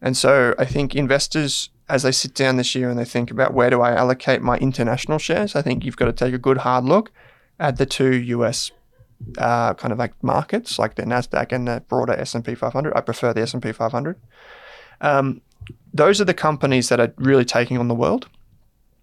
And 0.00 0.16
so 0.16 0.54
I 0.58 0.64
think 0.64 0.94
investors, 0.94 1.70
as 1.88 2.02
they 2.02 2.12
sit 2.12 2.34
down 2.34 2.56
this 2.56 2.74
year 2.74 2.90
and 2.90 2.98
they 2.98 3.04
think 3.04 3.30
about 3.30 3.54
where 3.54 3.70
do 3.70 3.80
I 3.80 3.92
allocate 3.92 4.42
my 4.42 4.58
international 4.58 5.18
shares, 5.18 5.56
I 5.56 5.62
think 5.62 5.84
you've 5.84 5.96
got 5.96 6.06
to 6.06 6.12
take 6.12 6.34
a 6.34 6.38
good 6.38 6.58
hard 6.58 6.84
look 6.84 7.10
at 7.58 7.78
the 7.78 7.86
two 7.86 8.12
US 8.12 8.70
uh, 9.38 9.74
kind 9.74 9.92
of 9.92 9.98
like 9.98 10.14
markets, 10.22 10.78
like 10.78 10.94
the 10.94 11.02
Nasdaq 11.02 11.52
and 11.52 11.68
the 11.68 11.82
broader 11.88 12.14
S 12.14 12.34
and 12.34 12.44
P 12.44 12.54
500. 12.54 12.92
I 12.94 13.00
prefer 13.00 13.32
the 13.32 13.42
S 13.42 13.54
and 13.54 13.62
P 13.62 13.72
500. 13.72 14.18
Um, 15.00 15.40
those 15.92 16.20
are 16.20 16.24
the 16.24 16.34
companies 16.34 16.88
that 16.88 17.00
are 17.00 17.12
really 17.16 17.44
taking 17.44 17.78
on 17.78 17.88
the 17.88 17.94
world. 17.94 18.28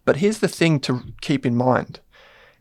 But 0.05 0.17
here's 0.17 0.39
the 0.39 0.47
thing 0.47 0.79
to 0.81 1.03
keep 1.21 1.45
in 1.45 1.55
mind 1.55 1.99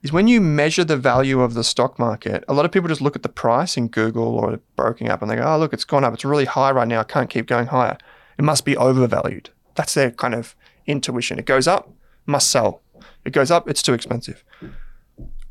is 0.02 0.12
when 0.12 0.28
you 0.28 0.40
measure 0.40 0.84
the 0.84 0.96
value 0.96 1.40
of 1.40 1.54
the 1.54 1.64
stock 1.64 1.98
market, 1.98 2.44
a 2.48 2.54
lot 2.54 2.64
of 2.64 2.72
people 2.72 2.88
just 2.88 3.02
look 3.02 3.16
at 3.16 3.22
the 3.22 3.28
price 3.28 3.76
in 3.76 3.88
Google 3.88 4.38
or 4.38 4.60
broking 4.76 5.08
app 5.08 5.20
and 5.20 5.30
they 5.30 5.36
go, 5.36 5.42
oh, 5.42 5.58
look, 5.58 5.72
it's 5.72 5.84
gone 5.84 6.04
up. 6.04 6.14
It's 6.14 6.24
really 6.24 6.46
high 6.46 6.70
right 6.70 6.88
now. 6.88 7.00
I 7.00 7.04
can't 7.04 7.28
keep 7.28 7.46
going 7.46 7.66
higher. 7.66 7.98
It 8.38 8.42
must 8.42 8.64
be 8.64 8.76
overvalued. 8.76 9.50
That's 9.74 9.94
their 9.94 10.10
kind 10.10 10.34
of 10.34 10.56
intuition. 10.86 11.38
It 11.38 11.44
goes 11.44 11.66
up, 11.66 11.92
must 12.24 12.50
sell. 12.50 12.82
It 13.24 13.32
goes 13.32 13.50
up, 13.50 13.68
it's 13.68 13.82
too 13.82 13.92
expensive. 13.92 14.42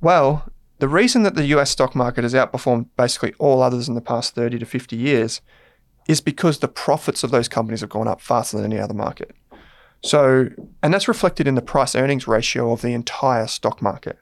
Well, 0.02 0.52
the 0.80 0.88
reason 0.88 1.24
that 1.24 1.36
the 1.36 1.46
US 1.48 1.70
stock 1.70 1.94
market 1.94 2.24
has 2.24 2.34
outperformed 2.34 2.88
basically 2.98 3.34
all 3.38 3.62
others 3.62 3.88
in 3.88 3.96
the 3.96 4.02
past 4.02 4.34
30 4.34 4.60
to 4.60 4.66
50 4.66 4.96
years 4.96 5.42
is 6.08 6.22
because 6.22 6.60
the 6.60 6.68
profits 6.68 7.24
of 7.24 7.32
those 7.32 7.48
companies 7.48 7.82
have 7.82 7.90
gone 7.90 8.08
up 8.08 8.20
faster 8.20 8.58
than 8.58 8.72
any 8.72 8.82
other 8.82 8.94
market. 8.94 9.36
So, 10.04 10.50
and 10.82 10.94
that's 10.94 11.08
reflected 11.08 11.48
in 11.48 11.56
the 11.56 11.62
price 11.62 11.94
earnings 11.94 12.28
ratio 12.28 12.72
of 12.72 12.82
the 12.82 12.94
entire 12.94 13.48
stock 13.48 13.82
market. 13.82 14.18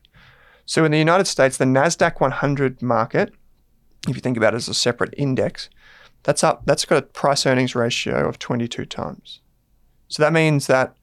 So, 0.66 0.84
in 0.84 0.92
the 0.92 0.98
United 0.98 1.28
States, 1.28 1.58
the 1.58 1.66
NASDAQ 1.66 2.20
100 2.20 2.82
market, 2.82 3.34
if 4.08 4.16
you 4.16 4.22
think 4.22 4.38
about 4.38 4.54
it 4.54 4.58
as 4.58 4.68
a 4.68 4.74
separate 4.74 5.14
index, 5.16 5.70
that's 6.24 6.44
up, 6.44 6.66
that's 6.66 6.84
got 6.84 6.98
a 6.98 7.04
price 7.04 7.46
earnings 7.46 7.76
ratio 7.76 8.28
of 8.28 8.40
22 8.40 8.86
times. 8.86 9.40
So, 10.08 10.24
that 10.24 10.34
means 10.34 10.68
that 10.68 10.96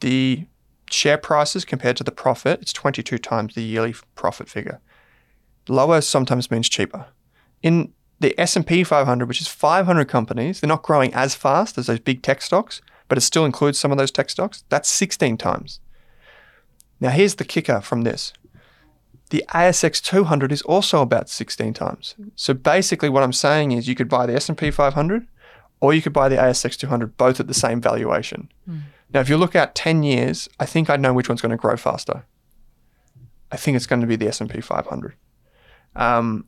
the 0.00 0.46
share 0.92 1.18
prices 1.18 1.64
compared 1.64 1.96
to 1.96 2.04
the 2.04 2.12
profit, 2.12 2.60
it's 2.62 2.72
22 2.72 3.18
times 3.18 3.54
the 3.54 3.62
yearly 3.62 3.94
profit 4.14 4.48
figure. 4.48 4.80
Lower 5.68 6.00
sometimes 6.00 6.50
means 6.50 6.68
cheaper. 6.68 7.06
In 7.62 7.92
the 8.20 8.38
S&P 8.38 8.84
500, 8.84 9.26
which 9.26 9.40
is 9.40 9.48
500 9.48 10.08
companies, 10.08 10.60
they're 10.60 10.68
not 10.68 10.82
growing 10.82 11.12
as 11.14 11.34
fast 11.34 11.78
as 11.78 11.86
those 11.86 11.98
big 11.98 12.22
tech 12.22 12.42
stocks, 12.42 12.80
but 13.08 13.18
it 13.18 13.22
still 13.22 13.44
includes 13.44 13.78
some 13.78 13.92
of 13.92 13.98
those 13.98 14.10
tech 14.10 14.30
stocks. 14.30 14.64
That's 14.68 14.88
16 14.88 15.36
times. 15.36 15.80
Now 17.00 17.10
here's 17.10 17.34
the 17.34 17.44
kicker 17.44 17.80
from 17.80 18.02
this. 18.02 18.32
The 19.30 19.44
ASX 19.48 20.00
200 20.02 20.52
is 20.52 20.62
also 20.62 21.00
about 21.00 21.28
16 21.28 21.74
times. 21.74 22.14
So 22.36 22.54
basically 22.54 23.08
what 23.08 23.22
I'm 23.22 23.32
saying 23.32 23.72
is 23.72 23.88
you 23.88 23.94
could 23.94 24.08
buy 24.08 24.26
the 24.26 24.34
S&P 24.34 24.70
500 24.70 25.26
or 25.80 25.92
you 25.92 26.02
could 26.02 26.12
buy 26.12 26.28
the 26.28 26.36
ASX 26.36 26.76
200 26.76 27.16
both 27.16 27.40
at 27.40 27.48
the 27.48 27.54
same 27.54 27.80
valuation. 27.80 28.50
Mm. 28.68 28.82
Now, 29.12 29.20
if 29.20 29.28
you 29.28 29.36
look 29.36 29.54
at 29.54 29.74
10 29.74 30.02
years, 30.02 30.48
I 30.58 30.66
think 30.66 30.88
I 30.88 30.96
know 30.96 31.12
which 31.12 31.28
one's 31.28 31.42
going 31.42 31.50
to 31.50 31.56
grow 31.56 31.76
faster. 31.76 32.24
I 33.50 33.56
think 33.56 33.76
it's 33.76 33.86
going 33.86 34.00
to 34.00 34.06
be 34.06 34.16
the 34.16 34.28
S&P 34.28 34.60
500. 34.60 35.14
Um, 35.94 36.46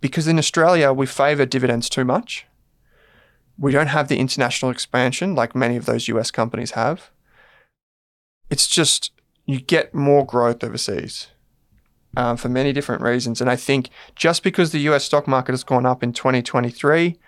because 0.00 0.26
in 0.26 0.38
Australia, 0.38 0.92
we 0.92 1.06
favour 1.06 1.46
dividends 1.46 1.88
too 1.88 2.04
much. 2.04 2.46
We 3.56 3.70
don't 3.70 3.86
have 3.88 4.08
the 4.08 4.18
international 4.18 4.70
expansion 4.70 5.34
like 5.36 5.54
many 5.54 5.76
of 5.76 5.86
those 5.86 6.08
US 6.08 6.30
companies 6.30 6.72
have. 6.72 7.10
It's 8.50 8.66
just 8.66 9.12
you 9.46 9.60
get 9.60 9.94
more 9.94 10.26
growth 10.26 10.64
overseas 10.64 11.28
um, 12.16 12.36
for 12.36 12.48
many 12.48 12.72
different 12.72 13.02
reasons. 13.02 13.40
And 13.40 13.48
I 13.48 13.56
think 13.56 13.90
just 14.16 14.42
because 14.42 14.72
the 14.72 14.80
US 14.80 15.04
stock 15.04 15.28
market 15.28 15.52
has 15.52 15.62
gone 15.62 15.86
up 15.86 16.02
in 16.02 16.12
2023, 16.12 17.18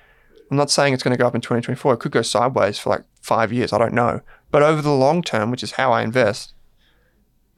I'm 0.51 0.57
not 0.57 0.71
saying 0.71 0.93
it's 0.93 1.03
going 1.03 1.17
to 1.17 1.19
go 1.19 1.27
up 1.27 1.35
in 1.35 1.41
2024. 1.41 1.95
It 1.95 2.01
could 2.01 2.13
go 2.13 2.23
sideways 2.23 2.79
for 2.79 2.91
like 2.91 3.05
five 3.21 3.53
years. 3.53 3.73
I 3.73 3.79
don't 3.79 3.95
know. 3.95 4.21
But 4.55 4.63
over 4.63 4.81
the 4.81 4.93
long 4.93 5.21
term, 5.21 5.51
which 5.51 5.65
is 5.65 5.73
how 5.73 5.91
I 5.91 6.03
invest, 6.03 6.55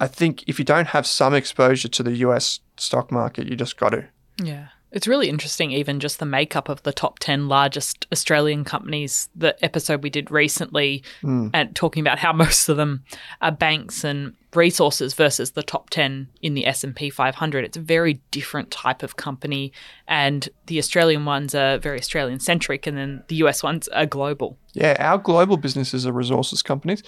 I 0.00 0.06
think 0.06 0.42
if 0.46 0.58
you 0.58 0.64
don't 0.64 0.86
have 0.88 1.06
some 1.06 1.34
exposure 1.34 1.88
to 1.88 2.02
the 2.02 2.16
US 2.24 2.60
stock 2.78 3.12
market, 3.12 3.46
you 3.46 3.54
just 3.54 3.76
got 3.76 3.90
to. 3.90 4.06
Yeah. 4.42 4.68
It's 4.96 5.06
really 5.06 5.28
interesting, 5.28 5.72
even 5.72 6.00
just 6.00 6.20
the 6.20 6.24
makeup 6.24 6.70
of 6.70 6.82
the 6.82 6.90
top 6.90 7.18
10 7.18 7.48
largest 7.48 8.06
Australian 8.10 8.64
companies. 8.64 9.28
The 9.36 9.54
episode 9.62 10.02
we 10.02 10.08
did 10.08 10.30
recently, 10.30 11.04
mm. 11.22 11.50
and 11.52 11.76
talking 11.76 12.00
about 12.00 12.18
how 12.18 12.32
most 12.44 12.70
of 12.70 12.78
them 12.78 13.04
are 13.42 13.52
banks 13.52 14.04
and 14.04 14.34
resources 14.54 15.12
versus 15.12 15.50
the 15.50 15.62
top 15.62 15.90
10 15.90 16.28
in 16.40 16.54
the 16.54 16.66
S&P 16.66 17.10
500. 17.10 17.62
It's 17.66 17.76
a 17.76 17.80
very 17.80 18.22
different 18.30 18.70
type 18.70 19.02
of 19.02 19.16
company, 19.16 19.70
and 20.08 20.48
the 20.64 20.78
Australian 20.78 21.26
ones 21.26 21.54
are 21.54 21.76
very 21.76 21.98
Australian 21.98 22.40
centric, 22.40 22.86
and 22.86 22.96
then 22.96 23.22
the 23.28 23.36
US 23.44 23.62
ones 23.62 23.88
are 23.88 24.06
global. 24.06 24.56
Yeah, 24.72 24.96
our 24.98 25.18
global 25.18 25.58
businesses 25.58 26.06
are 26.06 26.12
resources 26.12 26.62
companies. 26.62 27.02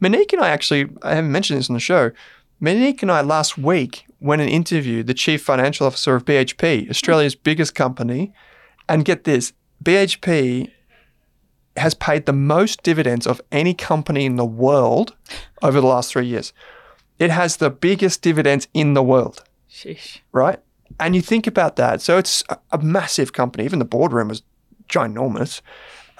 Monique 0.00 0.32
and 0.32 0.42
I 0.42 0.48
actually, 0.48 0.90
I 1.02 1.14
haven't 1.14 1.30
mentioned 1.30 1.60
this 1.60 1.70
on 1.70 1.74
the 1.74 1.80
show. 1.80 2.10
Monique 2.60 3.02
and 3.02 3.12
I 3.12 3.20
last 3.20 3.56
week 3.56 4.06
went 4.20 4.42
and 4.42 4.50
interviewed 4.50 5.06
the 5.06 5.14
chief 5.14 5.42
financial 5.42 5.86
officer 5.86 6.16
of 6.16 6.24
BHP, 6.24 6.90
Australia's 6.90 7.34
biggest 7.34 7.74
company. 7.74 8.32
And 8.88 9.04
get 9.04 9.24
this 9.24 9.52
BHP 9.84 10.70
has 11.76 11.94
paid 11.94 12.26
the 12.26 12.32
most 12.32 12.82
dividends 12.82 13.26
of 13.26 13.40
any 13.52 13.74
company 13.74 14.24
in 14.24 14.36
the 14.36 14.44
world 14.44 15.14
over 15.62 15.80
the 15.80 15.86
last 15.86 16.12
three 16.12 16.26
years. 16.26 16.52
It 17.18 17.30
has 17.30 17.56
the 17.56 17.70
biggest 17.70 18.22
dividends 18.22 18.66
in 18.74 18.94
the 18.94 19.02
world. 19.02 19.44
Sheesh. 19.70 20.20
Right? 20.32 20.58
And 20.98 21.14
you 21.14 21.22
think 21.22 21.46
about 21.46 21.76
that. 21.76 22.00
So 22.00 22.18
it's 22.18 22.42
a, 22.48 22.58
a 22.72 22.78
massive 22.78 23.32
company. 23.32 23.64
Even 23.64 23.78
the 23.78 23.84
boardroom 23.84 24.28
was 24.28 24.42
ginormous. 24.88 25.60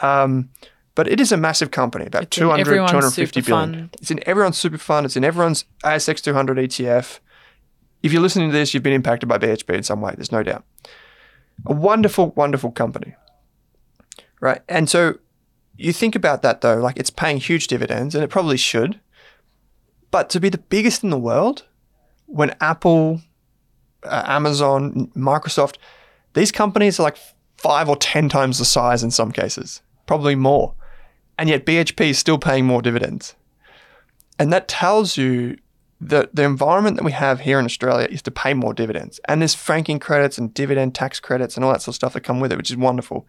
Um, 0.00 0.50
but 0.98 1.06
it 1.06 1.20
is 1.20 1.30
a 1.30 1.36
massive 1.36 1.70
company, 1.70 2.06
about 2.06 2.24
it's 2.24 2.36
200, 2.36 2.64
250 2.64 3.40
billion. 3.42 3.72
Fund. 3.72 3.96
It's 4.00 4.10
in 4.10 4.20
everyone's 4.28 4.58
super 4.58 4.78
fund. 4.78 5.06
It's 5.06 5.14
in 5.14 5.22
everyone's 5.22 5.64
ASX 5.84 6.20
200 6.20 6.58
ETF. 6.58 7.20
If 8.02 8.12
you're 8.12 8.20
listening 8.20 8.50
to 8.50 8.52
this, 8.52 8.74
you've 8.74 8.82
been 8.82 8.92
impacted 8.92 9.28
by 9.28 9.38
BHP 9.38 9.76
in 9.76 9.84
some 9.84 10.00
way. 10.00 10.14
There's 10.16 10.32
no 10.32 10.42
doubt. 10.42 10.64
A 11.66 11.72
wonderful, 11.72 12.30
wonderful 12.30 12.72
company. 12.72 13.14
Right. 14.40 14.60
And 14.68 14.90
so 14.90 15.20
you 15.76 15.92
think 15.92 16.16
about 16.16 16.42
that 16.42 16.62
though, 16.62 16.78
like 16.78 16.96
it's 16.96 17.10
paying 17.10 17.36
huge 17.36 17.68
dividends 17.68 18.16
and 18.16 18.24
it 18.24 18.28
probably 18.28 18.56
should. 18.56 18.98
But 20.10 20.28
to 20.30 20.40
be 20.40 20.48
the 20.48 20.58
biggest 20.58 21.04
in 21.04 21.10
the 21.10 21.16
world, 21.16 21.64
when 22.26 22.56
Apple, 22.60 23.20
uh, 24.02 24.24
Amazon, 24.26 25.12
Microsoft, 25.14 25.76
these 26.34 26.50
companies 26.50 26.98
are 26.98 27.04
like 27.04 27.18
five 27.56 27.88
or 27.88 27.94
10 27.94 28.28
times 28.28 28.58
the 28.58 28.64
size 28.64 29.04
in 29.04 29.12
some 29.12 29.30
cases, 29.30 29.80
probably 30.04 30.34
more 30.34 30.74
and 31.38 31.48
yet 31.48 31.64
BHP 31.64 32.10
is 32.10 32.18
still 32.18 32.38
paying 32.38 32.66
more 32.66 32.82
dividends. 32.82 33.34
And 34.38 34.52
that 34.52 34.68
tells 34.68 35.16
you 35.16 35.56
that 36.00 36.34
the 36.34 36.44
environment 36.44 36.96
that 36.96 37.04
we 37.04 37.12
have 37.12 37.40
here 37.40 37.58
in 37.58 37.64
Australia 37.64 38.06
is 38.10 38.22
to 38.22 38.30
pay 38.30 38.54
more 38.54 38.74
dividends. 38.74 39.20
And 39.28 39.40
there's 39.40 39.54
franking 39.54 39.98
credits 39.98 40.38
and 40.38 40.52
dividend 40.52 40.94
tax 40.94 41.18
credits 41.18 41.56
and 41.56 41.64
all 41.64 41.72
that 41.72 41.82
sort 41.82 41.92
of 41.92 41.96
stuff 41.96 42.12
that 42.12 42.20
come 42.20 42.40
with 42.40 42.52
it, 42.52 42.56
which 42.56 42.70
is 42.70 42.76
wonderful. 42.76 43.26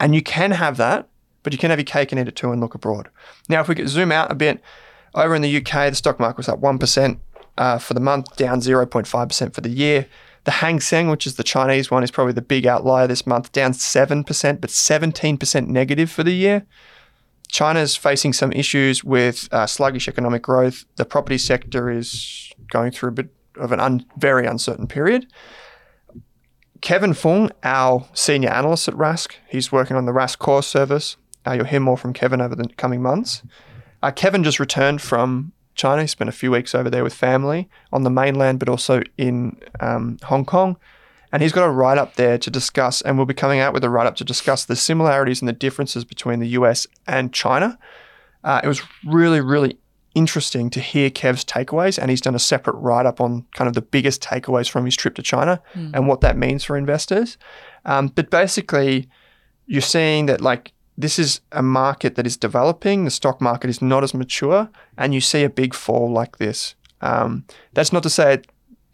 And 0.00 0.14
you 0.14 0.22
can 0.22 0.52
have 0.52 0.76
that, 0.78 1.08
but 1.42 1.52
you 1.52 1.58
can 1.58 1.70
have 1.70 1.78
your 1.78 1.84
cake 1.84 2.10
and 2.10 2.20
eat 2.20 2.28
it 2.28 2.36
too 2.36 2.50
and 2.50 2.60
look 2.60 2.74
abroad. 2.74 3.08
Now, 3.48 3.60
if 3.60 3.68
we 3.68 3.74
could 3.74 3.88
zoom 3.88 4.10
out 4.10 4.32
a 4.32 4.34
bit, 4.34 4.60
over 5.14 5.34
in 5.34 5.42
the 5.42 5.56
UK, 5.56 5.90
the 5.90 5.94
stock 5.94 6.18
market 6.18 6.38
was 6.38 6.48
up 6.48 6.60
1% 6.60 7.18
uh, 7.58 7.78
for 7.78 7.94
the 7.94 8.00
month, 8.00 8.36
down 8.36 8.60
0.5% 8.60 9.54
for 9.54 9.60
the 9.60 9.68
year. 9.68 10.06
The 10.44 10.50
Hang 10.50 10.80
Seng, 10.80 11.08
which 11.08 11.26
is 11.26 11.36
the 11.36 11.44
Chinese 11.44 11.90
one, 11.90 12.02
is 12.02 12.10
probably 12.10 12.32
the 12.32 12.42
big 12.42 12.66
outlier 12.66 13.06
this 13.06 13.26
month, 13.26 13.52
down 13.52 13.72
7%, 13.72 14.24
but 14.60 14.70
17% 14.70 15.66
negative 15.68 16.10
for 16.10 16.24
the 16.24 16.32
year. 16.32 16.66
China's 17.48 17.94
facing 17.94 18.32
some 18.32 18.50
issues 18.52 19.04
with 19.04 19.48
uh, 19.52 19.66
sluggish 19.66 20.08
economic 20.08 20.42
growth. 20.42 20.84
The 20.96 21.04
property 21.04 21.38
sector 21.38 21.90
is 21.90 22.50
going 22.70 22.90
through 22.90 23.10
a 23.10 23.12
bit 23.12 23.28
of 23.56 23.72
an 23.72 23.78
un- 23.78 24.06
very 24.16 24.46
uncertain 24.46 24.86
period. 24.86 25.26
Kevin 26.80 27.14
Fung, 27.14 27.50
our 27.62 28.08
senior 28.12 28.48
analyst 28.48 28.88
at 28.88 28.94
Rask, 28.94 29.34
he's 29.48 29.70
working 29.70 29.96
on 29.96 30.06
the 30.06 30.12
Rask 30.12 30.38
core 30.38 30.62
service. 30.62 31.16
Uh, 31.46 31.52
you'll 31.52 31.66
hear 31.66 31.78
more 31.78 31.96
from 31.96 32.12
Kevin 32.12 32.40
over 32.40 32.56
the 32.56 32.68
coming 32.76 33.02
months. 33.02 33.42
Uh, 34.02 34.10
Kevin 34.10 34.42
just 34.42 34.58
returned 34.58 35.00
from 35.00 35.52
China. 35.74 36.02
He 36.02 36.08
spent 36.08 36.28
a 36.28 36.32
few 36.32 36.50
weeks 36.50 36.74
over 36.74 36.90
there 36.90 37.04
with 37.04 37.14
family 37.14 37.68
on 37.92 38.02
the 38.02 38.10
mainland, 38.10 38.58
but 38.58 38.68
also 38.68 39.02
in 39.16 39.60
um, 39.80 40.18
Hong 40.24 40.44
Kong. 40.44 40.76
And 41.32 41.42
he's 41.42 41.52
got 41.52 41.64
a 41.64 41.70
write 41.70 41.96
up 41.96 42.16
there 42.16 42.36
to 42.36 42.50
discuss, 42.50 43.00
and 43.00 43.16
we'll 43.16 43.26
be 43.26 43.34
coming 43.34 43.58
out 43.58 43.72
with 43.72 43.84
a 43.84 43.90
write 43.90 44.06
up 44.06 44.16
to 44.16 44.24
discuss 44.24 44.66
the 44.66 44.76
similarities 44.76 45.40
and 45.40 45.48
the 45.48 45.54
differences 45.54 46.04
between 46.04 46.40
the 46.40 46.48
US 46.48 46.86
and 47.06 47.32
China. 47.32 47.78
Uh, 48.44 48.60
it 48.62 48.68
was 48.68 48.82
really, 49.04 49.40
really 49.40 49.78
interesting 50.14 50.68
to 50.68 50.80
hear 50.80 51.08
Kev's 51.08 51.44
takeaways, 51.44 51.98
and 51.98 52.10
he's 52.10 52.20
done 52.20 52.34
a 52.34 52.38
separate 52.38 52.74
write 52.74 53.06
up 53.06 53.20
on 53.20 53.46
kind 53.54 53.68
of 53.68 53.74
the 53.74 53.80
biggest 53.82 54.22
takeaways 54.22 54.68
from 54.68 54.84
his 54.84 54.94
trip 54.94 55.14
to 55.14 55.22
China 55.22 55.62
and 55.94 56.06
what 56.06 56.20
that 56.20 56.36
means 56.36 56.64
for 56.64 56.76
investors. 56.76 57.38
Um, 57.86 58.08
but 58.08 58.30
basically, 58.30 59.08
you're 59.66 59.80
seeing 59.80 60.26
that 60.26 60.42
like 60.42 60.72
this 60.96 61.18
is 61.18 61.40
a 61.52 61.62
market 61.62 62.16
that 62.16 62.26
is 62.26 62.36
developing. 62.36 63.04
The 63.04 63.10
stock 63.10 63.40
market 63.40 63.70
is 63.70 63.80
not 63.80 64.04
as 64.04 64.14
mature, 64.14 64.68
and 64.96 65.14
you 65.14 65.20
see 65.20 65.42
a 65.42 65.50
big 65.50 65.74
fall 65.74 66.10
like 66.10 66.38
this. 66.38 66.74
Um, 67.00 67.44
that's 67.72 67.92
not 67.92 68.02
to 68.04 68.10
say 68.10 68.42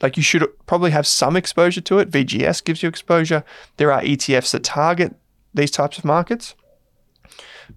like 0.01 0.17
you 0.17 0.23
should 0.23 0.47
probably 0.67 0.91
have 0.93 1.07
some 1.07 1.37
exposure 1.37 1.81
to 1.83 1.99
it. 1.99 2.11
VGS 2.11 2.65
gives 2.65 2.83
you 2.83 2.89
exposure. 2.89 3.45
There 3.77 3.93
are 3.93 4.01
ETFs 4.03 4.53
that 4.53 4.65
target 4.65 5.15
these 5.55 5.71
types 5.71 5.99
of 5.99 6.05
markets. 6.05 6.55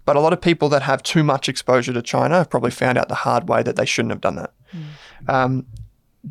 But 0.06 0.16
a 0.16 0.22
lot 0.22 0.34
of 0.34 0.40
people 0.40 0.70
that 0.70 0.84
have 0.84 1.04
too 1.04 1.24
much 1.24 1.50
exposure 1.50 1.94
to 1.94 2.02
China 2.02 2.38
have 2.38 2.50
probably 2.50 2.72
found 2.72 2.98
out 2.98 3.10
the 3.10 3.16
hard 3.16 3.50
way 3.50 3.62
that 3.64 3.76
they 3.76 3.86
shouldn't 3.86 4.12
have 4.12 4.22
done 4.22 4.36
that. 4.36 4.54
Um, 5.28 5.66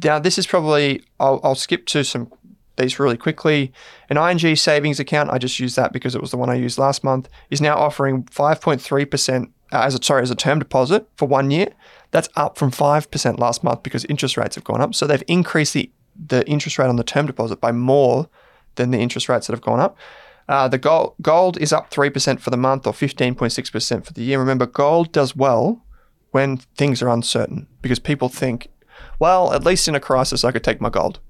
now, 0.02 0.18
this 0.18 0.38
is 0.38 0.46
probably, 0.46 1.02
I'll, 1.18 1.40
I'll 1.42 1.54
skip 1.54 1.86
to 1.86 2.04
some 2.04 2.32
these 2.80 2.98
really 2.98 3.16
quickly. 3.16 3.72
An 4.08 4.16
ING 4.16 4.56
savings 4.56 5.00
account, 5.00 5.30
I 5.30 5.38
just 5.38 5.58
used 5.60 5.76
that 5.76 5.92
because 5.92 6.14
it 6.14 6.20
was 6.20 6.30
the 6.30 6.36
one 6.36 6.50
I 6.50 6.54
used 6.54 6.78
last 6.78 7.04
month, 7.04 7.28
is 7.50 7.60
now 7.60 7.76
offering 7.76 8.24
5.3% 8.24 9.44
uh, 9.72 9.78
as 9.78 9.94
a 9.94 10.02
sorry 10.02 10.22
as 10.22 10.30
a 10.30 10.34
term 10.34 10.58
deposit 10.58 11.08
for 11.16 11.26
one 11.26 11.50
year. 11.50 11.68
That's 12.10 12.28
up 12.36 12.58
from 12.58 12.70
5% 12.70 13.38
last 13.38 13.62
month 13.62 13.82
because 13.82 14.04
interest 14.06 14.36
rates 14.36 14.56
have 14.56 14.64
gone 14.64 14.80
up. 14.80 14.94
So 14.94 15.06
they've 15.06 15.22
increased 15.28 15.74
the, 15.74 15.90
the 16.26 16.46
interest 16.48 16.78
rate 16.78 16.88
on 16.88 16.96
the 16.96 17.04
term 17.04 17.26
deposit 17.26 17.60
by 17.60 17.72
more 17.72 18.28
than 18.74 18.90
the 18.90 18.98
interest 18.98 19.28
rates 19.28 19.46
that 19.46 19.52
have 19.52 19.60
gone 19.60 19.80
up. 19.80 19.96
Uh, 20.48 20.66
the 20.66 20.78
gold, 20.78 21.14
gold 21.22 21.56
is 21.58 21.72
up 21.72 21.90
3% 21.90 22.40
for 22.40 22.50
the 22.50 22.56
month 22.56 22.86
or 22.86 22.92
15.6% 22.92 24.04
for 24.04 24.12
the 24.12 24.22
year. 24.22 24.38
Remember, 24.38 24.66
gold 24.66 25.12
does 25.12 25.36
well 25.36 25.84
when 26.32 26.56
things 26.76 27.02
are 27.02 27.08
uncertain 27.08 27.68
because 27.82 28.00
people 28.00 28.28
think, 28.28 28.68
well, 29.20 29.52
at 29.52 29.64
least 29.64 29.86
in 29.86 29.94
a 29.94 30.00
crisis, 30.00 30.44
I 30.44 30.50
could 30.50 30.64
take 30.64 30.80
my 30.80 30.90
gold. 30.90 31.20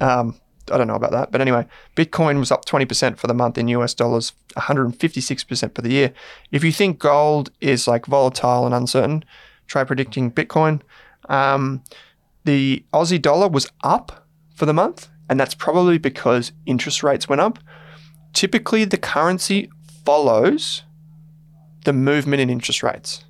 Um, 0.00 0.40
I 0.70 0.78
don't 0.78 0.86
know 0.86 0.94
about 0.94 1.12
that. 1.12 1.30
But 1.30 1.40
anyway, 1.40 1.66
Bitcoin 1.96 2.38
was 2.38 2.50
up 2.50 2.64
20% 2.64 3.18
for 3.18 3.26
the 3.26 3.34
month 3.34 3.58
in 3.58 3.68
US 3.68 3.94
dollars, 3.94 4.32
156% 4.56 5.74
for 5.74 5.82
the 5.82 5.90
year. 5.90 6.12
If 6.50 6.64
you 6.64 6.72
think 6.72 6.98
gold 6.98 7.50
is 7.60 7.86
like 7.88 8.06
volatile 8.06 8.66
and 8.66 8.74
uncertain, 8.74 9.24
try 9.66 9.84
predicting 9.84 10.30
Bitcoin. 10.30 10.80
Um, 11.28 11.82
the 12.44 12.84
Aussie 12.92 13.20
dollar 13.20 13.48
was 13.48 13.68
up 13.82 14.26
for 14.54 14.66
the 14.66 14.72
month, 14.72 15.08
and 15.28 15.38
that's 15.38 15.54
probably 15.54 15.98
because 15.98 16.52
interest 16.66 17.02
rates 17.02 17.28
went 17.28 17.40
up. 17.40 17.58
Typically, 18.32 18.84
the 18.84 18.98
currency 18.98 19.70
follows 20.04 20.82
the 21.84 21.92
movement 21.92 22.40
in 22.40 22.50
interest 22.50 22.82
rates. 22.82 23.24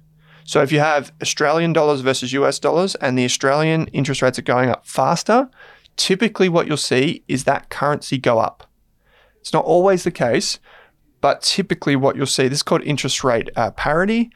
So 0.45 0.63
if 0.63 0.73
you 0.73 0.81
have 0.81 1.13
Australian 1.23 1.73
dollars 1.73 2.01
versus 2.01 2.33
US 2.33 2.59
dollars 2.59 2.97
and 2.97 3.17
the 3.17 3.25
Australian 3.25 3.87
interest 3.89 4.23
rates 4.23 4.39
are 4.39 4.43
going 4.43 4.69
up 4.69 4.85
faster, 4.85 5.49
typically 6.01 6.49
what 6.49 6.67
you'll 6.67 6.79
see 6.79 7.23
is 7.29 7.45
that 7.45 7.69
currency 7.69 8.17
go 8.17 8.39
up. 8.39 8.67
It's 9.41 9.53
not 9.53 9.67
always 9.67 10.05
the 10.05 10.11
case, 10.11 10.59
but 11.21 11.43
typically 11.43 11.95
what 11.95 12.17
you'll 12.17 12.25
see, 12.27 12.49
this 12.49 12.61
is 12.61 12.63
called 12.63 12.83
interest 12.83 13.23
rate 13.23 13.51
uh, 13.55 13.71
parity 13.73 14.31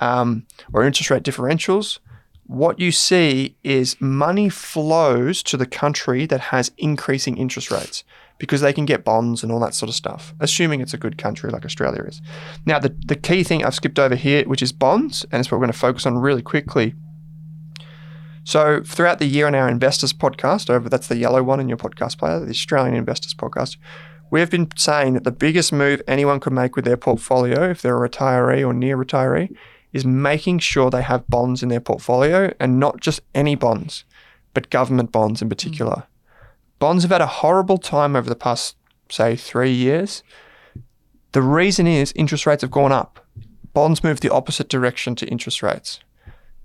um, 0.00 0.46
or 0.72 0.84
interest 0.84 1.10
rate 1.10 1.24
differentials. 1.24 1.98
What 2.46 2.78
you 2.78 2.92
see 2.92 3.56
is 3.64 4.00
money 4.00 4.48
flows 4.48 5.42
to 5.42 5.56
the 5.56 5.66
country 5.66 6.24
that 6.26 6.40
has 6.40 6.70
increasing 6.78 7.36
interest 7.36 7.70
rates 7.70 8.04
because 8.38 8.60
they 8.60 8.72
can 8.72 8.86
get 8.86 9.04
bonds 9.04 9.42
and 9.42 9.50
all 9.50 9.58
that 9.58 9.74
sort 9.74 9.88
of 9.88 9.96
stuff, 9.96 10.32
assuming 10.38 10.80
it's 10.80 10.94
a 10.94 10.98
good 10.98 11.18
country 11.18 11.50
like 11.50 11.64
Australia 11.64 12.04
is. 12.04 12.22
Now, 12.64 12.78
the, 12.78 12.94
the 13.06 13.16
key 13.16 13.42
thing 13.42 13.64
I've 13.64 13.74
skipped 13.74 13.98
over 13.98 14.14
here, 14.14 14.44
which 14.44 14.62
is 14.62 14.72
bonds, 14.72 15.26
and 15.32 15.40
it's 15.40 15.50
what 15.50 15.58
we're 15.58 15.66
going 15.66 15.72
to 15.72 15.78
focus 15.78 16.06
on 16.06 16.16
really 16.16 16.42
quickly. 16.42 16.94
So, 18.48 18.82
throughout 18.82 19.18
the 19.18 19.26
year 19.26 19.46
on 19.46 19.54
our 19.54 19.68
investors 19.68 20.14
podcast, 20.14 20.70
over 20.70 20.88
that's 20.88 21.08
the 21.08 21.18
yellow 21.18 21.42
one 21.42 21.60
in 21.60 21.68
your 21.68 21.76
podcast 21.76 22.16
player, 22.16 22.40
the 22.40 22.48
Australian 22.48 22.96
Investors 22.96 23.34
Podcast, 23.34 23.76
we've 24.30 24.48
been 24.48 24.70
saying 24.74 25.12
that 25.12 25.24
the 25.24 25.30
biggest 25.30 25.70
move 25.70 26.00
anyone 26.08 26.40
could 26.40 26.54
make 26.54 26.74
with 26.74 26.86
their 26.86 26.96
portfolio, 26.96 27.68
if 27.68 27.82
they're 27.82 28.02
a 28.02 28.08
retiree 28.08 28.66
or 28.66 28.72
near 28.72 28.96
retiree, 28.96 29.54
is 29.92 30.06
making 30.06 30.60
sure 30.60 30.88
they 30.88 31.02
have 31.02 31.28
bonds 31.28 31.62
in 31.62 31.68
their 31.68 31.78
portfolio 31.78 32.50
and 32.58 32.80
not 32.80 33.02
just 33.02 33.20
any 33.34 33.54
bonds, 33.54 34.04
but 34.54 34.70
government 34.70 35.12
bonds 35.12 35.42
in 35.42 35.50
particular. 35.50 35.96
Mm. 35.96 36.06
Bonds 36.78 37.04
have 37.04 37.12
had 37.12 37.20
a 37.20 37.26
horrible 37.26 37.76
time 37.76 38.16
over 38.16 38.30
the 38.30 38.34
past, 38.34 38.76
say, 39.10 39.36
three 39.36 39.72
years. 39.72 40.22
The 41.32 41.42
reason 41.42 41.86
is 41.86 42.14
interest 42.16 42.46
rates 42.46 42.62
have 42.62 42.70
gone 42.70 42.92
up. 42.92 43.26
Bonds 43.74 44.02
move 44.02 44.20
the 44.20 44.32
opposite 44.32 44.70
direction 44.70 45.14
to 45.16 45.26
interest 45.26 45.62
rates. 45.62 46.00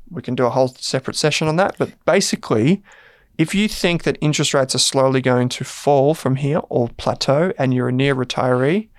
We 0.10 0.22
can 0.22 0.36
do 0.36 0.46
a 0.46 0.50
whole 0.50 0.70
separate 0.70 1.16
session 1.16 1.48
on 1.48 1.56
that, 1.58 1.76
but 1.78 1.92
basically, 2.06 2.84
if 3.38 3.56
you 3.56 3.68
think 3.68 4.04
that 4.04 4.18
interest 4.22 4.54
rates 4.54 4.76
are 4.76 4.80
slowly 4.80 5.22
going 5.22 5.50
to 5.50 5.64
fall 5.64 6.14
from 6.14 6.36
here 6.36 6.62
or 6.70 6.90
plateau 6.90 7.52
and 7.58 7.74
you're 7.74 7.90
a 7.90 7.92
near 7.92 8.16
retiree, 8.16 8.90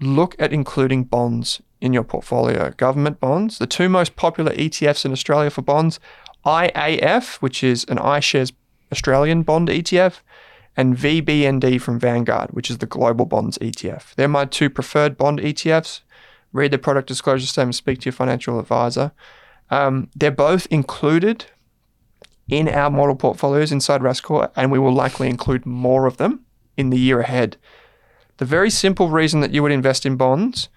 look 0.00 0.34
at 0.38 0.52
including 0.52 1.04
bonds 1.04 1.60
in 1.80 1.92
your 1.92 2.04
portfolio. 2.04 2.70
Government 2.70 3.20
bonds, 3.20 3.58
the 3.58 3.66
two 3.66 3.88
most 3.88 4.16
popular 4.16 4.52
ETFs 4.52 5.04
in 5.04 5.12
Australia 5.12 5.50
for 5.50 5.62
bonds, 5.62 6.00
IAF, 6.44 7.36
which 7.36 7.62
is 7.62 7.84
an 7.88 7.98
iShares 7.98 8.52
Australian 8.92 9.42
bond 9.42 9.68
ETF, 9.68 10.20
and 10.76 10.96
VBND 10.96 11.80
from 11.80 11.98
Vanguard, 11.98 12.50
which 12.50 12.70
is 12.70 12.78
the 12.78 12.86
global 12.86 13.24
bonds 13.24 13.58
ETF. 13.58 14.14
They're 14.14 14.28
my 14.28 14.44
two 14.44 14.70
preferred 14.70 15.16
bond 15.16 15.40
ETFs. 15.40 16.00
Read 16.52 16.70
the 16.70 16.78
product 16.78 17.08
disclosure 17.08 17.46
statement, 17.46 17.74
speak 17.74 18.00
to 18.00 18.06
your 18.06 18.12
financial 18.12 18.58
advisor. 18.60 19.12
Um, 19.70 20.10
they're 20.14 20.30
both 20.30 20.66
included 20.70 21.46
in 22.48 22.68
our 22.68 22.90
model 22.90 23.16
portfolios 23.16 23.72
inside 23.72 24.00
Rask 24.00 24.22
Core, 24.22 24.50
and 24.54 24.70
we 24.70 24.78
will 24.78 24.92
likely 24.92 25.28
include 25.28 25.66
more 25.66 26.06
of 26.06 26.16
them 26.16 26.44
in 26.76 26.90
the 26.90 26.98
year 26.98 27.20
ahead. 27.20 27.56
The 28.36 28.44
very 28.44 28.70
simple 28.70 29.08
reason 29.08 29.40
that 29.40 29.52
you 29.52 29.62
would 29.62 29.72
invest 29.72 30.06
in 30.06 30.16
bonds, 30.16 30.68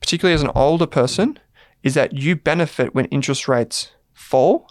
particularly 0.00 0.34
as 0.34 0.42
an 0.42 0.50
older 0.54 0.86
person, 0.86 1.38
is 1.82 1.94
that 1.94 2.14
you 2.14 2.36
benefit 2.36 2.94
when 2.94 3.04
interest 3.06 3.48
rates 3.48 3.92
fall. 4.12 4.68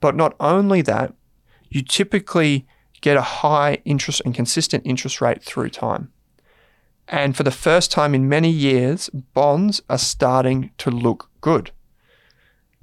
But 0.00 0.14
not 0.14 0.36
only 0.38 0.82
that, 0.82 1.14
you 1.70 1.82
typically 1.82 2.66
get 3.00 3.16
a 3.16 3.22
high 3.22 3.78
interest 3.84 4.22
and 4.24 4.34
consistent 4.34 4.84
interest 4.86 5.20
rate 5.20 5.42
through 5.42 5.70
time. 5.70 6.12
And 7.06 7.36
for 7.36 7.42
the 7.42 7.50
first 7.50 7.90
time 7.90 8.14
in 8.14 8.28
many 8.28 8.50
years, 8.50 9.08
bonds 9.08 9.80
are 9.88 9.98
starting 9.98 10.70
to 10.78 10.90
look 10.90 11.30
good. 11.40 11.70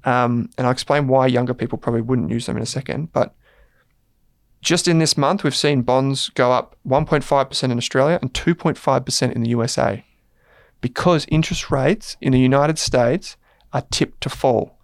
Um, 0.06 0.50
and 0.58 0.68
I'll 0.68 0.74
explain 0.74 1.08
why 1.08 1.28
younger 1.28 1.54
people 1.54 1.78
probably 1.78 2.02
wouldn't 2.02 2.30
use 2.30 2.46
them 2.46 2.58
in 2.58 2.64
a 2.64 2.68
second. 2.68 3.12
But 3.12 3.36
just 4.62 4.88
in 4.88 5.00
this 5.00 5.18
month, 5.18 5.44
we've 5.44 5.56
seen 5.56 5.82
bonds 5.82 6.30
go 6.30 6.52
up 6.52 6.76
1.5% 6.88 7.64
in 7.64 7.78
Australia 7.78 8.20
and 8.22 8.34
2.5% 8.34 9.32
in 9.32 9.44
the 9.44 9.50
USA 9.50 10.04
because 10.82 11.26
interest 11.30 11.72
rates 11.72 12.18
in 12.22 12.34
the 12.34 12.40
United 12.40 12.78
States 12.78 13.38
are 13.74 13.84
tipped 13.92 14.22
to 14.22 14.30
fall. 14.30 14.78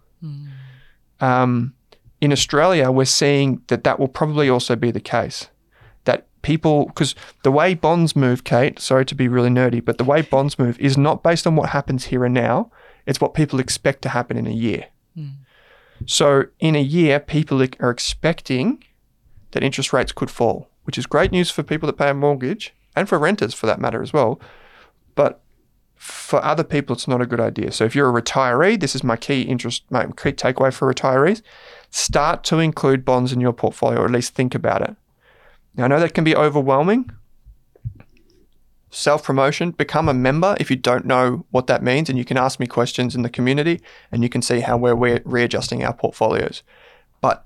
Um, 1.20 1.74
in 2.20 2.32
Australia, 2.32 2.90
we're 2.90 3.04
seeing 3.04 3.62
that 3.68 3.84
that 3.84 3.98
will 3.98 4.08
probably 4.08 4.48
also 4.48 4.76
be 4.76 4.90
the 4.90 5.00
case. 5.00 5.48
That 6.04 6.26
people, 6.42 6.86
because 6.86 7.14
the 7.42 7.52
way 7.52 7.74
bonds 7.74 8.14
move, 8.14 8.44
Kate, 8.44 8.78
sorry 8.78 9.04
to 9.06 9.14
be 9.14 9.28
really 9.28 9.50
nerdy, 9.50 9.84
but 9.84 9.98
the 9.98 10.04
way 10.04 10.22
bonds 10.22 10.58
move 10.58 10.78
is 10.80 10.96
not 10.96 11.22
based 11.22 11.46
on 11.46 11.56
what 11.56 11.70
happens 11.70 12.06
here 12.06 12.24
and 12.24 12.34
now, 12.34 12.70
it's 13.06 13.20
what 13.20 13.34
people 13.34 13.60
expect 13.60 14.02
to 14.02 14.08
happen 14.10 14.36
in 14.36 14.46
a 14.46 14.50
year. 14.50 14.86
So 16.06 16.44
in 16.58 16.76
a 16.76 16.82
year, 16.82 17.20
people 17.20 17.62
are 17.80 17.90
expecting 17.90 18.84
that 19.52 19.62
interest 19.62 19.92
rates 19.92 20.12
could 20.12 20.30
fall, 20.30 20.68
which 20.84 20.98
is 20.98 21.06
great 21.06 21.32
news 21.32 21.50
for 21.50 21.62
people 21.62 21.86
that 21.86 21.98
pay 21.98 22.10
a 22.10 22.14
mortgage 22.14 22.74
and 22.96 23.08
for 23.08 23.18
renters 23.18 23.54
for 23.54 23.66
that 23.66 23.80
matter 23.80 24.02
as 24.02 24.12
well. 24.12 24.40
But 25.14 25.40
for 25.94 26.44
other 26.44 26.64
people, 26.64 26.96
it's 26.96 27.06
not 27.06 27.22
a 27.22 27.26
good 27.26 27.40
idea. 27.40 27.70
So 27.70 27.84
if 27.84 27.94
you're 27.94 28.08
a 28.08 28.22
retiree, 28.22 28.80
this 28.80 28.96
is 28.96 29.04
my 29.04 29.16
key 29.16 29.42
interest, 29.42 29.84
my 29.90 30.06
key 30.06 30.32
takeaway 30.32 30.72
for 30.72 30.92
retirees. 30.92 31.42
Start 31.90 32.42
to 32.44 32.58
include 32.58 33.04
bonds 33.04 33.32
in 33.32 33.40
your 33.40 33.52
portfolio, 33.52 34.00
or 34.00 34.06
at 34.06 34.10
least 34.10 34.34
think 34.34 34.54
about 34.54 34.82
it. 34.82 34.96
Now 35.76 35.84
I 35.84 35.88
know 35.88 36.00
that 36.00 36.14
can 36.14 36.24
be 36.24 36.34
overwhelming. 36.34 37.10
Self 38.94 39.24
promotion, 39.24 39.70
become 39.70 40.06
a 40.06 40.12
member 40.12 40.54
if 40.60 40.68
you 40.70 40.76
don't 40.76 41.06
know 41.06 41.46
what 41.50 41.66
that 41.66 41.82
means, 41.82 42.10
and 42.10 42.18
you 42.18 42.26
can 42.26 42.36
ask 42.36 42.60
me 42.60 42.66
questions 42.66 43.14
in 43.14 43.22
the 43.22 43.30
community 43.30 43.80
and 44.12 44.22
you 44.22 44.28
can 44.28 44.42
see 44.42 44.60
how 44.60 44.76
we're 44.76 44.94
re- 44.94 45.22
readjusting 45.24 45.82
our 45.82 45.94
portfolios. 45.94 46.62
But 47.22 47.42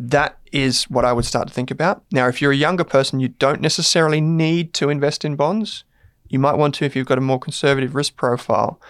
that 0.00 0.38
is 0.50 0.90
what 0.90 1.04
I 1.04 1.12
would 1.12 1.24
start 1.24 1.46
to 1.46 1.54
think 1.54 1.70
about. 1.70 2.02
Now, 2.10 2.26
if 2.26 2.42
you're 2.42 2.50
a 2.50 2.56
younger 2.56 2.82
person, 2.82 3.20
you 3.20 3.28
don't 3.28 3.60
necessarily 3.60 4.20
need 4.20 4.74
to 4.74 4.90
invest 4.90 5.24
in 5.24 5.36
bonds. 5.36 5.84
You 6.28 6.40
might 6.40 6.56
want 6.56 6.74
to 6.76 6.84
if 6.84 6.96
you've 6.96 7.06
got 7.06 7.18
a 7.18 7.20
more 7.20 7.38
conservative 7.38 7.94
risk 7.94 8.16
profile. 8.16 8.80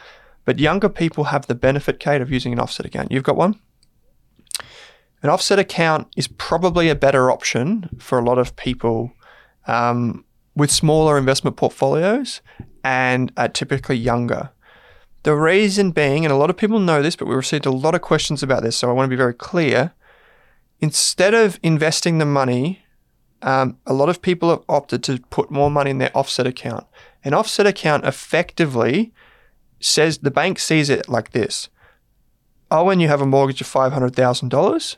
But 0.47 0.59
younger 0.59 0.89
people 0.89 1.25
have 1.25 1.49
the 1.49 1.55
benefit, 1.55 2.01
Kate, 2.01 2.23
of 2.23 2.33
using 2.33 2.55
an 2.55 2.61
offset 2.61 2.87
account. 2.87 3.13
You've 3.13 3.25
got 3.25 3.37
one? 3.37 3.61
An 5.23 5.29
offset 5.29 5.59
account 5.59 6.09
is 6.17 6.29
probably 6.29 6.89
a 6.89 6.95
better 6.95 7.31
option 7.31 7.91
for 7.99 8.19
a 8.19 8.25
lot 8.25 8.39
of 8.39 8.57
people 8.57 9.13
um, 9.67 10.25
with 10.59 10.73
smaller 10.73 11.17
investment 11.17 11.57
portfolios 11.57 12.43
and 12.83 13.33
are 13.37 13.49
typically 13.49 13.97
younger. 13.97 14.51
The 15.23 15.35
reason 15.35 15.93
being, 15.93 16.25
and 16.25 16.33
a 16.33 16.37
lot 16.37 16.51
of 16.51 16.57
people 16.57 16.81
know 16.81 17.01
this, 17.01 17.15
but 17.15 17.29
we 17.29 17.35
received 17.35 17.65
a 17.65 17.71
lot 17.71 17.95
of 17.95 18.03
questions 18.03 18.43
about 18.43 18.63
this, 18.63 18.77
so 18.77 18.91
I 18.91 18.93
want 18.93 19.07
to 19.07 19.11
be 19.11 19.17
very 19.17 19.35
clear. 19.35 19.93
Instead 20.81 21.33
of 21.33 21.61
investing 21.63 22.19
the 22.19 22.25
money, 22.25 22.83
um, 23.43 23.79
a 23.87 23.93
lot 23.93 24.09
of 24.09 24.21
people 24.21 24.51
have 24.51 24.65
opted 24.69 25.05
to 25.05 25.21
put 25.31 25.51
more 25.51 25.71
money 25.71 25.91
in 25.91 25.99
their 25.99 26.17
offset 26.17 26.47
account. 26.47 26.87
An 27.25 27.35
offset 27.35 27.67
account 27.67 28.05
effectively 28.05 29.13
says 29.79 30.19
the 30.19 30.31
bank 30.31 30.59
sees 30.59 30.91
it 30.91 31.09
like 31.09 31.31
this 31.31 31.69
Owen, 32.71 32.99
you 32.99 33.09
have 33.09 33.21
a 33.21 33.27
mortgage 33.27 33.61
of 33.61 33.69
$500,000, 33.69 34.97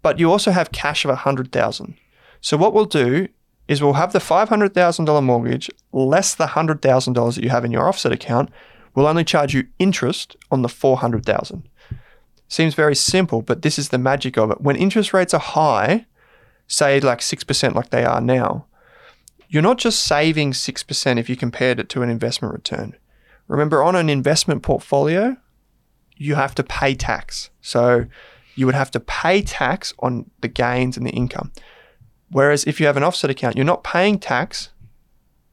but 0.00 0.18
you 0.18 0.30
also 0.30 0.50
have 0.50 0.72
cash 0.72 1.04
of 1.04 1.10
100000 1.10 1.96
So 2.40 2.56
what 2.56 2.72
we'll 2.72 2.86
do 2.86 3.28
is 3.70 3.80
we'll 3.80 3.92
have 3.92 4.12
the 4.12 4.18
$500,000 4.18 5.22
mortgage 5.22 5.70
less 5.92 6.34
the 6.34 6.48
$100,000 6.48 7.34
that 7.34 7.44
you 7.44 7.50
have 7.50 7.64
in 7.64 7.70
your 7.70 7.86
offset 7.88 8.10
account. 8.10 8.50
We'll 8.96 9.06
only 9.06 9.22
charge 9.22 9.54
you 9.54 9.68
interest 9.78 10.36
on 10.50 10.62
the 10.62 10.68
$400,000. 10.68 11.62
Seems 12.48 12.74
very 12.74 12.96
simple, 12.96 13.42
but 13.42 13.62
this 13.62 13.78
is 13.78 13.90
the 13.90 13.96
magic 13.96 14.36
of 14.36 14.50
it. 14.50 14.60
When 14.60 14.74
interest 14.74 15.14
rates 15.14 15.32
are 15.32 15.38
high, 15.38 16.06
say 16.66 16.98
like 16.98 17.20
6% 17.20 17.74
like 17.76 17.90
they 17.90 18.04
are 18.04 18.20
now, 18.20 18.66
you're 19.48 19.62
not 19.62 19.78
just 19.78 20.02
saving 20.02 20.50
6% 20.50 21.18
if 21.18 21.28
you 21.28 21.36
compared 21.36 21.78
it 21.78 21.88
to 21.90 22.02
an 22.02 22.10
investment 22.10 22.52
return. 22.52 22.96
Remember, 23.46 23.84
on 23.84 23.94
an 23.94 24.10
investment 24.10 24.64
portfolio, 24.64 25.36
you 26.16 26.34
have 26.34 26.56
to 26.56 26.64
pay 26.64 26.96
tax. 26.96 27.50
So 27.60 28.06
you 28.56 28.66
would 28.66 28.74
have 28.74 28.90
to 28.90 29.00
pay 29.00 29.42
tax 29.42 29.94
on 30.00 30.28
the 30.40 30.48
gains 30.48 30.96
and 30.96 31.06
the 31.06 31.12
income. 31.12 31.52
Whereas 32.30 32.64
if 32.64 32.80
you 32.80 32.86
have 32.86 32.96
an 32.96 33.02
offset 33.02 33.30
account, 33.30 33.56
you're 33.56 33.64
not 33.64 33.84
paying 33.84 34.18
tax 34.18 34.70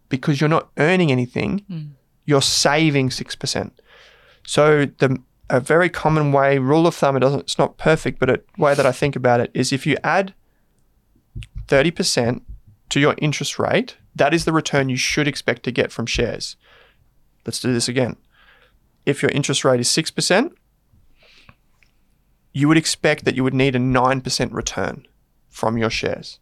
because 0.09 0.39
you're 0.39 0.49
not 0.49 0.69
earning 0.77 1.11
anything, 1.11 1.65
mm. 1.69 1.89
you're 2.25 2.41
saving 2.41 3.09
6%. 3.09 3.71
So 4.45 4.85
the 4.85 5.21
a 5.49 5.59
very 5.59 5.89
common 5.89 6.31
way, 6.31 6.57
rule 6.57 6.87
of 6.87 6.95
thumb, 6.95 7.15
it 7.15 7.21
doesn't 7.21 7.41
it's 7.41 7.57
not 7.57 7.77
perfect, 7.77 8.19
but 8.19 8.29
a 8.29 8.41
way 8.57 8.73
that 8.73 8.85
I 8.85 8.91
think 8.91 9.15
about 9.15 9.39
it 9.39 9.51
is 9.53 9.71
if 9.71 9.85
you 9.85 9.95
add 10.03 10.33
30% 11.67 12.41
to 12.89 12.99
your 12.99 13.15
interest 13.17 13.59
rate, 13.59 13.97
that 14.15 14.33
is 14.33 14.45
the 14.45 14.51
return 14.51 14.89
you 14.89 14.97
should 14.97 15.27
expect 15.27 15.63
to 15.63 15.71
get 15.71 15.91
from 15.91 16.05
shares. 16.05 16.57
Let's 17.45 17.59
do 17.59 17.73
this 17.73 17.87
again. 17.87 18.17
If 19.05 19.21
your 19.21 19.31
interest 19.31 19.63
rate 19.63 19.79
is 19.79 19.87
6%, 19.87 20.51
you 22.51 22.67
would 22.67 22.77
expect 22.77 23.23
that 23.25 23.35
you 23.35 23.43
would 23.43 23.53
need 23.53 23.75
a 23.75 23.79
9% 23.79 24.53
return 24.53 25.07
from 25.49 25.77
your 25.77 25.89
shares. 25.89 26.39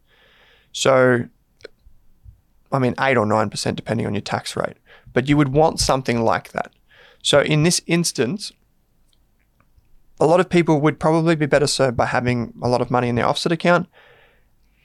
So, 0.75 1.23
I 2.69 2.79
mean, 2.79 2.95
8 2.99 3.15
or 3.15 3.25
9%, 3.25 3.75
depending 3.77 4.05
on 4.05 4.13
your 4.13 4.19
tax 4.19 4.57
rate. 4.57 4.75
But 5.13 5.29
you 5.29 5.38
would 5.38 5.53
want 5.53 5.79
something 5.79 6.19
like 6.19 6.51
that. 6.51 6.73
So, 7.23 7.39
in 7.39 7.63
this 7.63 7.81
instance, 7.88 8.51
a 10.19 10.25
lot 10.25 10.41
of 10.41 10.49
people 10.49 10.81
would 10.81 10.99
probably 10.99 11.38
be 11.38 11.45
better 11.45 11.65
served 11.65 11.95
by 11.95 12.07
having 12.07 12.53
a 12.61 12.67
lot 12.67 12.81
of 12.81 12.91
money 12.91 13.07
in 13.07 13.15
their 13.15 13.25
offset 13.25 13.53
account 13.53 13.88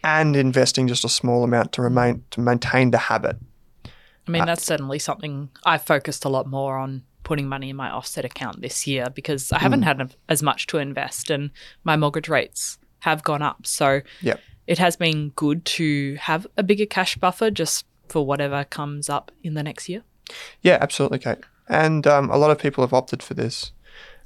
and 0.04 0.36
investing 0.36 0.86
just 0.86 1.04
a 1.04 1.08
small 1.08 1.42
amount 1.42 1.72
to 1.72 1.82
remain 1.82 2.22
to 2.30 2.40
maintain 2.40 2.92
the 2.92 2.98
habit. 2.98 3.36
I 3.84 4.30
mean, 4.30 4.42
uh, 4.42 4.46
that's 4.46 4.64
certainly 4.64 5.00
something 5.00 5.50
I've 5.64 5.82
focused 5.82 6.24
a 6.24 6.28
lot 6.28 6.46
more 6.46 6.78
on 6.78 7.02
putting 7.24 7.48
money 7.48 7.70
in 7.70 7.76
my 7.76 7.90
offset 7.90 8.24
account 8.24 8.60
this 8.60 8.86
year 8.86 9.08
because 9.12 9.50
I 9.50 9.58
haven't 9.58 9.80
mm. 9.80 9.86
had 9.86 10.14
as 10.28 10.40
much 10.40 10.68
to 10.68 10.78
invest 10.78 11.30
and 11.30 11.50
my 11.82 11.96
mortgage 11.96 12.28
rates 12.28 12.78
have 13.00 13.24
gone 13.24 13.42
up. 13.42 13.66
So 13.66 14.02
yep. 14.20 14.40
It 14.70 14.78
has 14.78 14.94
been 14.94 15.30
good 15.30 15.64
to 15.64 16.14
have 16.14 16.46
a 16.56 16.62
bigger 16.62 16.86
cash 16.86 17.16
buffer 17.16 17.50
just 17.50 17.84
for 18.08 18.24
whatever 18.24 18.62
comes 18.62 19.10
up 19.10 19.32
in 19.42 19.54
the 19.54 19.64
next 19.64 19.88
year. 19.88 20.04
Yeah, 20.62 20.78
absolutely, 20.80 21.18
Kate. 21.18 21.38
And 21.68 22.06
um, 22.06 22.30
a 22.30 22.36
lot 22.36 22.52
of 22.52 22.58
people 22.58 22.84
have 22.84 22.92
opted 22.94 23.20
for 23.20 23.34
this. 23.34 23.72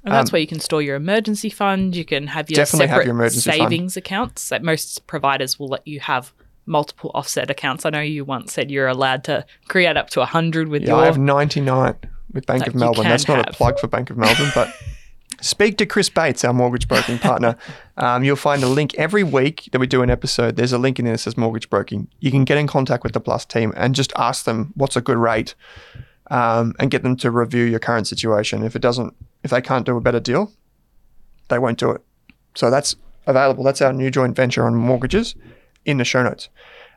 And 0.05 0.13
that's 0.13 0.29
um, 0.29 0.35
where 0.35 0.41
you 0.43 0.47
can 0.47 0.61
store 0.61 0.83
your 0.83 0.97
emergency 0.97 1.49
fund. 1.49 1.97
You 1.97 2.05
can 2.05 2.27
have 2.27 2.51
your 2.51 2.67
separate 2.67 2.91
have 2.91 3.07
your 3.07 3.31
savings 3.31 3.95
fund. 3.95 4.05
accounts. 4.05 4.51
That 4.51 4.63
most 4.63 5.07
providers 5.07 5.59
will 5.59 5.69
let 5.69 5.89
you 5.89 6.01
have 6.01 6.35
multiple 6.67 7.11
offset 7.15 7.51
accounts. 7.51 7.87
I 7.87 7.91
know 7.91 8.03
you 8.03 8.23
once 8.23 8.53
said 8.53 8.71
you're 8.71 8.87
allowed 8.87 9.25
to 9.25 9.47
create 9.69 9.97
up 9.97 10.11
to 10.11 10.19
100 10.19 10.69
with 10.69 10.83
yeah, 10.83 10.89
your. 10.89 10.99
I 10.99 11.07
have 11.07 11.17
99 11.17 11.97
with 12.35 12.45
Bank 12.45 12.67
of 12.67 12.75
Melbourne. 12.75 13.05
That's 13.05 13.27
not 13.27 13.39
have. 13.39 13.55
a 13.55 13.57
plug 13.57 13.79
for 13.79 13.87
Bank 13.87 14.11
of 14.11 14.19
Melbourne, 14.19 14.53
but 14.55 14.69
speak 15.41 15.79
to 15.79 15.87
Chris 15.87 16.09
Bates, 16.09 16.45
our 16.45 16.53
mortgage 16.53 16.89
broking 16.89 17.19
partner. 17.19 17.57
Um, 17.97 18.25
you'll 18.25 18.37
find 18.37 18.63
a 18.63 18.69
link 18.69 18.95
every 18.95 19.23
week 19.23 19.69
that 19.73 19.79
we 19.79 19.87
do 19.87 20.03
an 20.03 20.11
episode. 20.11 20.57
There's 20.57 20.73
a 20.73 20.79
link 20.79 20.99
in 20.99 21.05
there 21.05 21.15
that 21.15 21.19
says 21.19 21.37
mortgage 21.37 21.71
broking. 21.71 22.09
You 22.21 22.31
can 22.31 22.45
get 22.45 22.59
in 22.59 22.67
contact 22.67 23.05
with 23.05 23.13
the 23.13 23.21
Plus 23.21 23.45
team 23.45 23.73
and 23.77 23.95
just 23.95 24.13
ask 24.17 24.45
them 24.45 24.73
what's 24.75 24.97
a 24.97 25.01
good 25.01 25.17
rate 25.17 25.55
um, 26.31 26.75
and 26.79 26.91
get 26.91 27.03
them 27.03 27.17
to 27.17 27.31
review 27.31 27.65
your 27.65 27.79
current 27.79 28.07
situation. 28.07 28.65
If 28.65 28.75
it 28.75 28.83
doesn't, 28.83 29.15
if 29.43 29.51
they 29.51 29.61
can't 29.61 29.87
do 29.87 29.97
a 29.97 30.01
better 30.01 30.21
deal, 30.21 30.53
they 31.49 31.59
won't 31.59 31.79
do 31.79 31.91
it. 31.91 32.03
So 32.55 32.71
that's 32.71 32.97
available. 33.27 33.65
That's 33.65 33.83
our 33.83 33.93
new 33.93 34.11
joint 34.11 34.37
venture 34.37 34.67
on 34.67 34.75
mortgages 34.75 35.35
in 35.85 35.99
the 35.99 36.05
show 36.05 36.23
notes. 36.23 36.49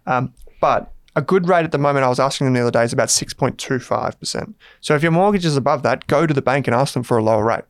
Um, 0.06 0.34
but 0.62 0.92
a 1.16 1.22
good 1.22 1.48
rate 1.48 1.66
at 1.66 1.72
the 1.72 1.78
moment, 1.78 2.06
I 2.06 2.10
was 2.10 2.20
asking 2.20 2.46
them 2.46 2.54
the 2.54 2.62
other 2.62 2.72
day, 2.72 2.84
is 2.84 2.94
about 2.94 3.10
6.25%. 3.10 4.54
So 4.82 4.96
if 4.96 5.02
your 5.02 5.12
mortgage 5.12 5.46
is 5.46 5.58
above 5.58 5.84
that, 5.84 6.08
go 6.08 6.28
to 6.28 6.34
the 6.34 6.42
bank 6.42 6.68
and 6.68 6.76
ask 6.76 6.94
them 6.94 7.04
for 7.04 7.18
a 7.18 7.24
lower 7.24 7.44
rate. 7.44 7.64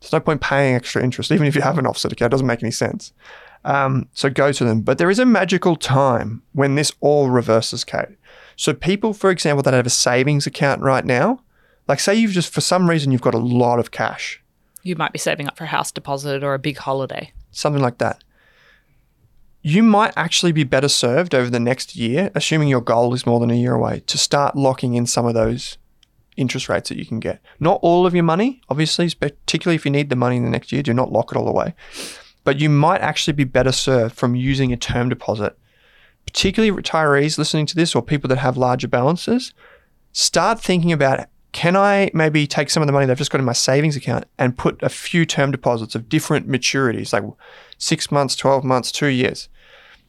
There's 0.00 0.12
no 0.12 0.20
point 0.20 0.40
paying 0.40 0.74
extra 0.74 1.02
interest, 1.02 1.32
even 1.32 1.46
if 1.46 1.54
you 1.54 1.62
have 1.62 1.78
an 1.78 1.86
offset 1.86 2.12
account. 2.12 2.30
It 2.30 2.32
doesn't 2.32 2.46
make 2.46 2.62
any 2.62 2.70
sense. 2.70 3.12
Um, 3.64 4.08
so 4.12 4.30
go 4.30 4.52
to 4.52 4.64
them. 4.64 4.82
But 4.82 4.98
there 4.98 5.10
is 5.10 5.18
a 5.18 5.26
magical 5.26 5.76
time 5.76 6.42
when 6.52 6.76
this 6.76 6.92
all 7.00 7.30
reverses, 7.30 7.84
Kate. 7.84 8.16
So 8.56 8.72
people, 8.72 9.12
for 9.12 9.30
example, 9.30 9.62
that 9.64 9.74
have 9.74 9.86
a 9.86 9.90
savings 9.90 10.46
account 10.46 10.82
right 10.82 11.04
now, 11.04 11.42
like 11.88 12.00
say 12.00 12.14
you've 12.14 12.32
just, 12.32 12.52
for 12.52 12.60
some 12.60 12.88
reason, 12.88 13.10
you've 13.12 13.20
got 13.20 13.34
a 13.34 13.38
lot 13.38 13.78
of 13.78 13.90
cash. 13.90 14.42
You 14.82 14.94
might 14.94 15.12
be 15.12 15.18
saving 15.18 15.48
up 15.48 15.56
for 15.56 15.64
a 15.64 15.68
house 15.68 15.90
deposit 15.90 16.44
or 16.44 16.54
a 16.54 16.58
big 16.58 16.78
holiday. 16.78 17.32
Something 17.50 17.82
like 17.82 17.98
that 17.98 18.22
you 19.62 19.82
might 19.82 20.12
actually 20.16 20.52
be 20.52 20.64
better 20.64 20.88
served 20.88 21.34
over 21.34 21.50
the 21.50 21.60
next 21.60 21.96
year, 21.96 22.30
assuming 22.34 22.68
your 22.68 22.80
goal 22.80 23.12
is 23.14 23.26
more 23.26 23.40
than 23.40 23.50
a 23.50 23.54
year 23.54 23.74
away, 23.74 24.00
to 24.06 24.16
start 24.16 24.56
locking 24.56 24.94
in 24.94 25.06
some 25.06 25.26
of 25.26 25.34
those 25.34 25.78
interest 26.38 26.68
rates 26.68 26.88
that 26.88 26.98
you 26.98 27.04
can 27.04 27.20
get. 27.20 27.40
Not 27.60 27.80
all 27.82 28.06
of 28.06 28.14
your 28.14 28.24
money, 28.24 28.62
obviously, 28.68 29.10
particularly 29.10 29.76
if 29.76 29.84
you 29.84 29.90
need 29.90 30.08
the 30.08 30.16
money 30.16 30.36
in 30.36 30.44
the 30.44 30.50
next 30.50 30.72
year, 30.72 30.82
do 30.82 30.94
not 30.94 31.12
lock 31.12 31.32
it 31.32 31.36
all 31.36 31.48
away. 31.48 31.74
But 32.44 32.60
you 32.60 32.70
might 32.70 33.00
actually 33.00 33.34
be 33.34 33.44
better 33.44 33.72
served 33.72 34.16
from 34.16 34.34
using 34.34 34.72
a 34.72 34.76
term 34.76 35.08
deposit. 35.08 35.58
Particularly 36.26 36.82
retirees 36.82 37.38
listening 37.38 37.66
to 37.66 37.74
this 37.74 37.94
or 37.94 38.02
people 38.02 38.28
that 38.28 38.38
have 38.38 38.56
larger 38.56 38.88
balances, 38.88 39.52
start 40.12 40.60
thinking 40.60 40.92
about 40.92 41.28
can 41.52 41.76
I 41.76 42.10
maybe 42.12 42.46
take 42.46 42.70
some 42.70 42.82
of 42.82 42.86
the 42.86 42.92
money 42.92 43.06
that 43.06 43.12
I've 43.12 43.18
just 43.18 43.30
got 43.30 43.40
in 43.40 43.44
my 43.44 43.52
savings 43.52 43.96
account 43.96 44.26
and 44.38 44.56
put 44.56 44.82
a 44.82 44.88
few 44.88 45.24
term 45.24 45.50
deposits 45.50 45.94
of 45.94 46.08
different 46.08 46.48
maturities, 46.48 47.12
like 47.12 47.24
six 47.78 48.12
months, 48.12 48.36
12 48.36 48.64
months, 48.64 48.92
two 48.92 49.06
years? 49.06 49.48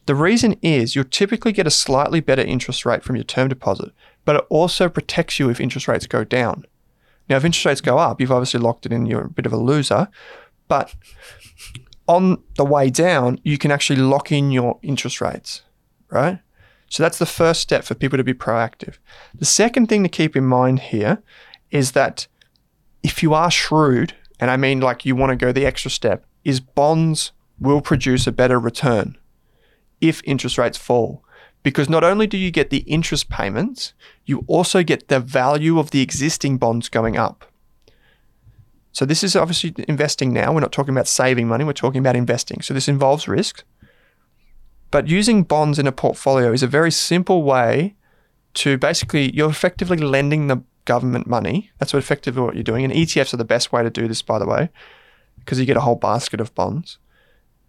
The 0.06 0.14
reason 0.14 0.56
is 0.62 0.94
you'll 0.94 1.04
typically 1.04 1.52
get 1.52 1.66
a 1.66 1.70
slightly 1.70 2.20
better 2.20 2.42
interest 2.42 2.84
rate 2.84 3.02
from 3.02 3.16
your 3.16 3.24
term 3.24 3.48
deposit, 3.48 3.92
but 4.24 4.36
it 4.36 4.44
also 4.48 4.88
protects 4.88 5.38
you 5.38 5.50
if 5.50 5.60
interest 5.60 5.88
rates 5.88 6.06
go 6.06 6.24
down. 6.24 6.64
Now, 7.28 7.36
if 7.36 7.44
interest 7.44 7.64
rates 7.64 7.80
go 7.80 7.98
up, 7.98 8.20
you've 8.20 8.32
obviously 8.32 8.60
locked 8.60 8.86
it 8.86 8.92
in, 8.92 9.06
you're 9.06 9.26
a 9.26 9.30
bit 9.30 9.46
of 9.46 9.52
a 9.52 9.56
loser. 9.56 10.08
But 10.68 10.94
on 12.08 12.42
the 12.56 12.64
way 12.64 12.90
down, 12.90 13.40
you 13.44 13.56
can 13.56 13.70
actually 13.70 14.00
lock 14.00 14.32
in 14.32 14.50
your 14.50 14.78
interest 14.82 15.20
rates, 15.20 15.62
right? 16.10 16.40
So 16.88 17.04
that's 17.04 17.18
the 17.18 17.26
first 17.26 17.60
step 17.60 17.84
for 17.84 17.94
people 17.94 18.16
to 18.16 18.24
be 18.24 18.34
proactive. 18.34 18.98
The 19.32 19.44
second 19.44 19.86
thing 19.86 20.02
to 20.02 20.08
keep 20.08 20.34
in 20.34 20.44
mind 20.44 20.80
here 20.80 21.22
is 21.70 21.92
that 21.92 22.26
if 23.04 23.22
you 23.22 23.32
are 23.32 23.50
shrewd, 23.50 24.14
and 24.40 24.50
I 24.50 24.56
mean 24.56 24.80
like 24.80 25.06
you 25.06 25.14
want 25.14 25.30
to 25.30 25.36
go 25.36 25.52
the 25.52 25.66
extra 25.66 25.90
step, 25.90 26.26
is 26.44 26.58
bonds 26.58 27.30
will 27.60 27.80
produce 27.80 28.26
a 28.26 28.32
better 28.32 28.58
return 28.58 29.16
if 30.00 30.20
interest 30.24 30.58
rates 30.58 30.78
fall. 30.78 31.22
Because 31.62 31.88
not 31.88 32.04
only 32.04 32.26
do 32.26 32.38
you 32.38 32.50
get 32.50 32.70
the 32.70 32.78
interest 32.78 33.28
payments, 33.28 33.92
you 34.24 34.44
also 34.46 34.82
get 34.82 35.08
the 35.08 35.20
value 35.20 35.78
of 35.78 35.90
the 35.90 36.00
existing 36.00 36.56
bonds 36.56 36.88
going 36.88 37.16
up. 37.16 37.44
So 38.92 39.04
this 39.04 39.22
is 39.22 39.36
obviously 39.36 39.74
investing 39.86 40.32
now. 40.32 40.52
We're 40.52 40.60
not 40.60 40.72
talking 40.72 40.94
about 40.94 41.06
saving 41.06 41.48
money, 41.48 41.64
we're 41.64 41.72
talking 41.72 42.00
about 42.00 42.16
investing. 42.16 42.62
So 42.62 42.74
this 42.74 42.88
involves 42.88 43.28
risk. 43.28 43.62
But 44.90 45.06
using 45.06 45.44
bonds 45.44 45.78
in 45.78 45.86
a 45.86 45.92
portfolio 45.92 46.52
is 46.52 46.62
a 46.62 46.66
very 46.66 46.90
simple 46.90 47.42
way 47.42 47.94
to 48.54 48.76
basically, 48.76 49.32
you're 49.34 49.50
effectively 49.50 49.98
lending 49.98 50.48
the 50.48 50.62
government 50.84 51.26
money. 51.28 51.70
That's 51.78 51.92
what 51.92 52.00
effectively 52.00 52.42
what 52.42 52.54
you're 52.54 52.64
doing. 52.64 52.84
And 52.84 52.92
ETFs 52.92 53.32
are 53.32 53.36
the 53.36 53.44
best 53.44 53.70
way 53.70 53.82
to 53.84 53.90
do 53.90 54.08
this, 54.08 54.22
by 54.22 54.40
the 54.40 54.46
way, 54.46 54.70
because 55.38 55.60
you 55.60 55.66
get 55.66 55.76
a 55.76 55.82
whole 55.82 55.94
basket 55.94 56.40
of 56.40 56.54
bonds. 56.56 56.98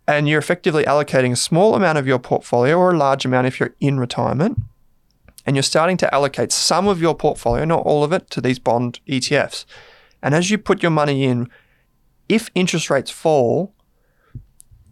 And 0.07 0.27
you're 0.27 0.39
effectively 0.39 0.83
allocating 0.83 1.31
a 1.31 1.35
small 1.35 1.75
amount 1.75 1.97
of 1.97 2.07
your 2.07 2.19
portfolio 2.19 2.77
or 2.77 2.91
a 2.91 2.97
large 2.97 3.25
amount 3.25 3.47
if 3.47 3.59
you're 3.59 3.75
in 3.79 3.99
retirement. 3.99 4.59
And 5.45 5.55
you're 5.55 5.63
starting 5.63 5.97
to 5.97 6.13
allocate 6.13 6.51
some 6.51 6.87
of 6.87 7.01
your 7.01 7.15
portfolio, 7.15 7.65
not 7.65 7.85
all 7.85 8.03
of 8.03 8.11
it, 8.11 8.29
to 8.31 8.41
these 8.41 8.59
bond 8.59 8.99
ETFs. 9.07 9.65
And 10.21 10.35
as 10.35 10.51
you 10.51 10.57
put 10.57 10.83
your 10.83 10.91
money 10.91 11.23
in, 11.23 11.49
if 12.29 12.49
interest 12.53 12.89
rates 12.89 13.11
fall, 13.11 13.73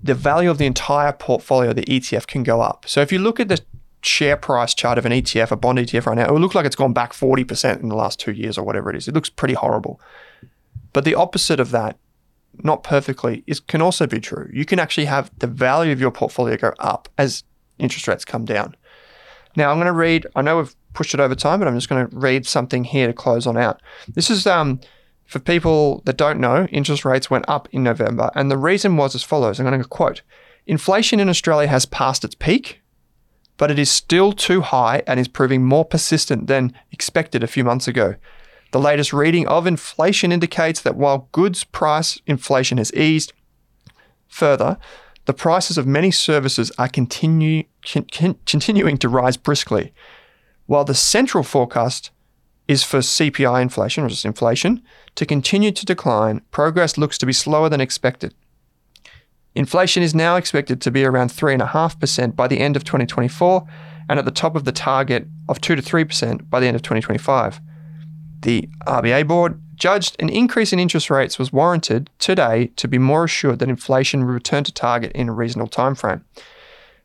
the 0.01 0.15
value 0.15 0.49
of 0.49 0.57
the 0.57 0.65
entire 0.65 1.11
portfolio, 1.11 1.73
the 1.73 1.83
ETF, 1.83 2.27
can 2.27 2.43
go 2.43 2.61
up. 2.61 2.85
So 2.87 3.01
if 3.01 3.11
you 3.11 3.19
look 3.19 3.39
at 3.39 3.47
the 3.47 3.59
share 4.01 4.37
price 4.37 4.73
chart 4.73 4.97
of 4.97 5.05
an 5.05 5.11
ETF, 5.11 5.51
a 5.51 5.55
bond 5.55 5.77
ETF 5.77 6.05
right 6.05 6.17
now, 6.17 6.25
it 6.25 6.31
will 6.31 6.39
look 6.39 6.55
like 6.55 6.65
it's 6.65 6.75
gone 6.75 6.93
back 6.93 7.13
40% 7.13 7.81
in 7.81 7.89
the 7.89 7.95
last 7.95 8.19
two 8.19 8.31
years 8.31 8.57
or 8.57 8.63
whatever 8.63 8.89
it 8.89 8.95
is. 8.95 9.07
It 9.07 9.13
looks 9.13 9.29
pretty 9.29 9.53
horrible. 9.53 9.99
But 10.93 11.05
the 11.05 11.15
opposite 11.15 11.59
of 11.59 11.71
that, 11.71 11.97
not 12.63 12.83
perfectly, 12.83 13.43
is 13.47 13.59
can 13.59 13.81
also 13.81 14.07
be 14.07 14.19
true. 14.19 14.49
You 14.53 14.65
can 14.65 14.79
actually 14.79 15.05
have 15.05 15.31
the 15.39 15.47
value 15.47 15.91
of 15.91 15.99
your 15.99 16.11
portfolio 16.11 16.57
go 16.57 16.73
up 16.79 17.09
as 17.17 17.43
interest 17.77 18.07
rates 18.07 18.25
come 18.25 18.45
down. 18.45 18.75
Now 19.55 19.71
I'm 19.71 19.77
going 19.77 19.87
to 19.87 19.93
read, 19.93 20.27
I 20.35 20.41
know 20.41 20.57
we've 20.57 20.75
pushed 20.93 21.13
it 21.13 21.19
over 21.19 21.35
time, 21.35 21.59
but 21.59 21.67
I'm 21.67 21.75
just 21.75 21.89
going 21.89 22.07
to 22.07 22.15
read 22.15 22.45
something 22.45 22.83
here 22.83 23.07
to 23.07 23.13
close 23.13 23.47
on 23.47 23.57
out. 23.57 23.81
This 24.07 24.29
is 24.29 24.45
um, 24.45 24.79
for 25.25 25.39
people 25.39 26.01
that 26.05 26.17
don't 26.17 26.39
know, 26.39 26.67
interest 26.71 27.05
rates 27.05 27.29
went 27.29 27.45
up 27.47 27.67
in 27.71 27.83
November, 27.83 28.31
and 28.35 28.49
the 28.49 28.57
reason 28.57 28.97
was 28.97 29.15
as 29.15 29.23
follows. 29.23 29.59
I'm 29.59 29.65
going 29.65 29.81
to 29.81 29.87
quote 29.87 30.21
Inflation 30.65 31.19
in 31.19 31.29
Australia 31.29 31.67
has 31.67 31.85
passed 31.85 32.23
its 32.23 32.35
peak, 32.35 32.81
but 33.57 33.71
it 33.71 33.79
is 33.79 33.89
still 33.89 34.31
too 34.31 34.61
high 34.61 35.03
and 35.07 35.19
is 35.19 35.27
proving 35.27 35.63
more 35.63 35.85
persistent 35.85 36.47
than 36.47 36.73
expected 36.91 37.43
a 37.43 37.47
few 37.47 37.63
months 37.63 37.87
ago. 37.87 38.15
The 38.71 38.79
latest 38.79 39.13
reading 39.13 39.47
of 39.47 39.65
inflation 39.65 40.31
indicates 40.31 40.81
that 40.81 40.95
while 40.95 41.29
goods 41.31 41.63
price 41.63 42.19
inflation 42.27 42.77
has 42.77 42.93
eased 42.93 43.33
further, 44.27 44.77
the 45.25 45.33
prices 45.33 45.77
of 45.77 45.87
many 45.87 46.11
services 46.11 46.71
are 46.77 46.87
continue, 46.87 47.63
con- 47.85 48.35
continuing 48.45 48.97
to 48.97 49.09
rise 49.09 49.37
briskly. 49.37 49.93
While 50.67 50.85
the 50.85 50.95
central 50.95 51.43
forecast 51.43 52.11
is 52.67 52.83
for 52.83 52.99
CPI 52.99 53.61
inflation, 53.61 54.03
or 54.03 54.09
just 54.09 54.25
inflation, 54.25 54.83
to 55.15 55.25
continue 55.25 55.71
to 55.71 55.85
decline, 55.85 56.41
progress 56.51 56.97
looks 56.97 57.17
to 57.17 57.25
be 57.25 57.33
slower 57.33 57.69
than 57.69 57.81
expected. 57.81 58.35
Inflation 59.55 60.03
is 60.03 60.13
now 60.13 60.35
expected 60.35 60.79
to 60.81 60.91
be 60.91 61.03
around 61.03 61.29
3.5% 61.29 62.35
by 62.35 62.47
the 62.47 62.59
end 62.59 62.75
of 62.75 62.83
2024 62.83 63.67
and 64.07 64.19
at 64.19 64.25
the 64.25 64.31
top 64.31 64.55
of 64.55 64.65
the 64.65 64.71
target 64.71 65.27
of 65.47 65.59
2 65.59 65.75
to 65.75 65.81
3% 65.81 66.49
by 66.49 66.59
the 66.59 66.67
end 66.67 66.75
of 66.75 66.83
2025. 66.83 67.59
The 68.41 68.69
RBA 68.87 69.27
board 69.27 69.61
judged 69.75 70.15
an 70.19 70.29
increase 70.29 70.71
in 70.71 70.79
interest 70.79 71.09
rates 71.09 71.37
was 71.37 71.51
warranted 71.51 72.09
today 72.19 72.67
to 72.77 72.87
be 72.87 72.97
more 72.97 73.25
assured 73.25 73.59
that 73.59 73.69
inflation 73.69 74.25
will 74.25 74.33
return 74.33 74.63
to 74.63 74.73
target 74.73 75.11
in 75.13 75.29
a 75.29 75.33
reasonable 75.33 75.69
timeframe. 75.69 76.21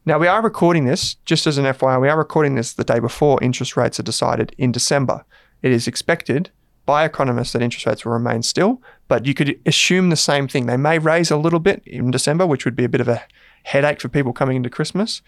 Now, 0.06 0.18
we 0.18 0.26
are 0.26 0.42
recording 0.42 0.84
this, 0.84 1.14
just 1.24 1.46
as 1.46 1.56
an 1.56 1.64
FYI, 1.64 2.00
we 2.00 2.08
are 2.08 2.18
recording 2.18 2.54
this 2.54 2.74
the 2.74 2.84
day 2.84 2.98
before 2.98 3.42
interest 3.42 3.76
rates 3.76 3.98
are 3.98 4.04
decided 4.04 4.54
in 4.58 4.70
December. 4.70 5.24
It 5.62 5.72
is 5.72 5.88
expected 5.88 6.50
by 6.84 7.04
economists 7.04 7.52
that 7.52 7.62
interest 7.62 7.86
rates 7.86 8.04
will 8.04 8.12
remain 8.12 8.42
still, 8.42 8.82
but 9.08 9.24
you 9.24 9.32
could 9.34 9.58
assume 9.64 10.10
the 10.10 10.16
same 10.16 10.46
thing. 10.46 10.66
They 10.66 10.76
may 10.76 10.98
raise 10.98 11.30
a 11.30 11.38
little 11.38 11.58
bit 11.58 11.82
in 11.86 12.10
December, 12.10 12.46
which 12.46 12.64
would 12.64 12.76
be 12.76 12.84
a 12.84 12.88
bit 12.88 13.00
of 13.00 13.08
a 13.08 13.22
headache 13.62 14.00
for 14.00 14.08
people 14.08 14.32
coming 14.34 14.56
into 14.56 14.68
Christmas. 14.68 15.22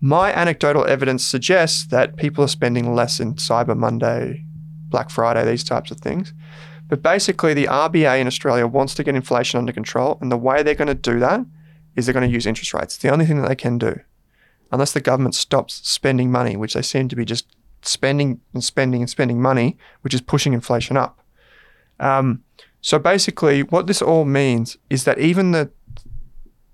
My 0.00 0.32
anecdotal 0.32 0.84
evidence 0.84 1.24
suggests 1.24 1.86
that 1.86 2.16
people 2.16 2.42
are 2.42 2.48
spending 2.48 2.94
less 2.94 3.20
in 3.20 3.34
Cyber 3.34 3.76
Monday, 3.76 4.44
Black 4.92 5.10
Friday, 5.10 5.44
these 5.44 5.64
types 5.64 5.90
of 5.90 5.98
things. 5.98 6.32
But 6.88 7.02
basically, 7.02 7.54
the 7.54 7.66
RBA 7.66 8.20
in 8.20 8.26
Australia 8.26 8.66
wants 8.66 8.94
to 8.94 9.02
get 9.02 9.14
inflation 9.14 9.58
under 9.58 9.72
control, 9.72 10.18
and 10.20 10.30
the 10.30 10.36
way 10.36 10.62
they're 10.62 10.74
going 10.74 10.88
to 10.88 10.94
do 10.94 11.18
that 11.20 11.44
is 11.96 12.06
they're 12.06 12.12
going 12.12 12.28
to 12.28 12.32
use 12.32 12.46
interest 12.46 12.74
rates. 12.74 12.94
It's 12.94 13.02
the 13.02 13.10
only 13.10 13.26
thing 13.26 13.40
that 13.40 13.48
they 13.48 13.56
can 13.56 13.78
do, 13.78 13.98
unless 14.70 14.92
the 14.92 15.00
government 15.00 15.34
stops 15.34 15.80
spending 15.88 16.30
money, 16.30 16.56
which 16.56 16.74
they 16.74 16.82
seem 16.82 17.08
to 17.08 17.16
be 17.16 17.24
just 17.24 17.46
spending 17.82 18.40
and 18.54 18.62
spending 18.62 19.00
and 19.00 19.10
spending 19.10 19.40
money, 19.40 19.76
which 20.02 20.14
is 20.14 20.20
pushing 20.20 20.52
inflation 20.52 20.96
up. 20.96 21.18
Um, 21.98 22.44
so 22.80 22.98
basically, 22.98 23.62
what 23.62 23.86
this 23.86 24.02
all 24.02 24.24
means 24.24 24.76
is 24.90 25.04
that 25.04 25.18
even 25.18 25.52
the 25.52 25.70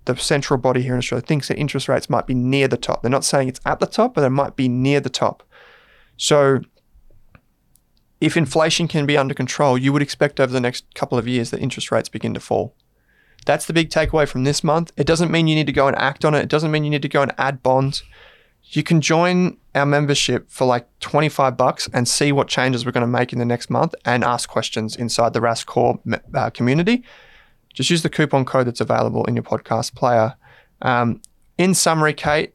the 0.06 0.16
central 0.16 0.58
body 0.58 0.80
here 0.80 0.94
in 0.94 0.98
Australia 0.98 1.24
thinks 1.24 1.48
that 1.48 1.58
interest 1.58 1.86
rates 1.86 2.08
might 2.08 2.26
be 2.26 2.32
near 2.34 2.66
the 2.66 2.78
top. 2.78 3.02
They're 3.02 3.10
not 3.10 3.24
saying 3.24 3.48
it's 3.48 3.60
at 3.66 3.78
the 3.78 3.86
top, 3.86 4.14
but 4.14 4.22
they 4.22 4.30
might 4.30 4.56
be 4.56 4.66
near 4.66 5.00
the 5.00 5.10
top. 5.10 5.42
So 6.16 6.60
if 8.20 8.36
inflation 8.36 8.88
can 8.88 9.06
be 9.06 9.16
under 9.16 9.34
control, 9.34 9.78
you 9.78 9.92
would 9.92 10.02
expect 10.02 10.40
over 10.40 10.52
the 10.52 10.60
next 10.60 10.84
couple 10.94 11.18
of 11.18 11.28
years 11.28 11.50
that 11.50 11.60
interest 11.60 11.90
rates 11.92 12.08
begin 12.08 12.34
to 12.34 12.40
fall. 12.40 12.74
That's 13.46 13.66
the 13.66 13.72
big 13.72 13.90
takeaway 13.90 14.28
from 14.28 14.44
this 14.44 14.64
month. 14.64 14.92
It 14.96 15.06
doesn't 15.06 15.30
mean 15.30 15.46
you 15.46 15.54
need 15.54 15.68
to 15.68 15.72
go 15.72 15.86
and 15.86 15.96
act 15.96 16.24
on 16.24 16.34
it. 16.34 16.40
It 16.40 16.48
doesn't 16.48 16.70
mean 16.70 16.84
you 16.84 16.90
need 16.90 17.02
to 17.02 17.08
go 17.08 17.22
and 17.22 17.32
add 17.38 17.62
bonds. 17.62 18.02
You 18.70 18.82
can 18.82 19.00
join 19.00 19.56
our 19.74 19.86
membership 19.86 20.50
for 20.50 20.66
like 20.66 20.86
25 21.00 21.56
bucks 21.56 21.88
and 21.94 22.06
see 22.06 22.32
what 22.32 22.48
changes 22.48 22.84
we're 22.84 22.92
going 22.92 23.02
to 23.02 23.06
make 23.06 23.32
in 23.32 23.38
the 23.38 23.44
next 23.44 23.70
month 23.70 23.94
and 24.04 24.24
ask 24.24 24.48
questions 24.48 24.96
inside 24.96 25.32
the 25.32 25.40
Rask 25.40 25.66
Core 25.66 25.98
uh, 26.34 26.50
community. 26.50 27.04
Just 27.72 27.88
use 27.88 28.02
the 28.02 28.10
coupon 28.10 28.44
code 28.44 28.66
that's 28.66 28.80
available 28.80 29.24
in 29.24 29.36
your 29.36 29.44
podcast 29.44 29.94
player. 29.94 30.34
Um, 30.82 31.22
in 31.56 31.74
summary, 31.74 32.12
Kate, 32.12 32.54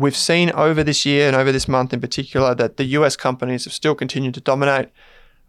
We've 0.00 0.16
seen 0.16 0.50
over 0.52 0.82
this 0.82 1.04
year 1.04 1.26
and 1.26 1.36
over 1.36 1.52
this 1.52 1.68
month 1.68 1.92
in 1.92 2.00
particular 2.00 2.54
that 2.54 2.78
the 2.78 2.84
US 2.84 3.16
companies 3.16 3.64
have 3.64 3.74
still 3.74 3.94
continued 3.94 4.32
to 4.32 4.40
dominate. 4.40 4.88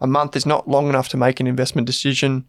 A 0.02 0.08
month 0.08 0.36
is 0.36 0.46
not 0.46 0.68
long 0.68 0.90
enough 0.90 1.08
to 1.10 1.18
make 1.18 1.40
an 1.40 1.48
investment 1.48 1.86
decision. 1.86 2.44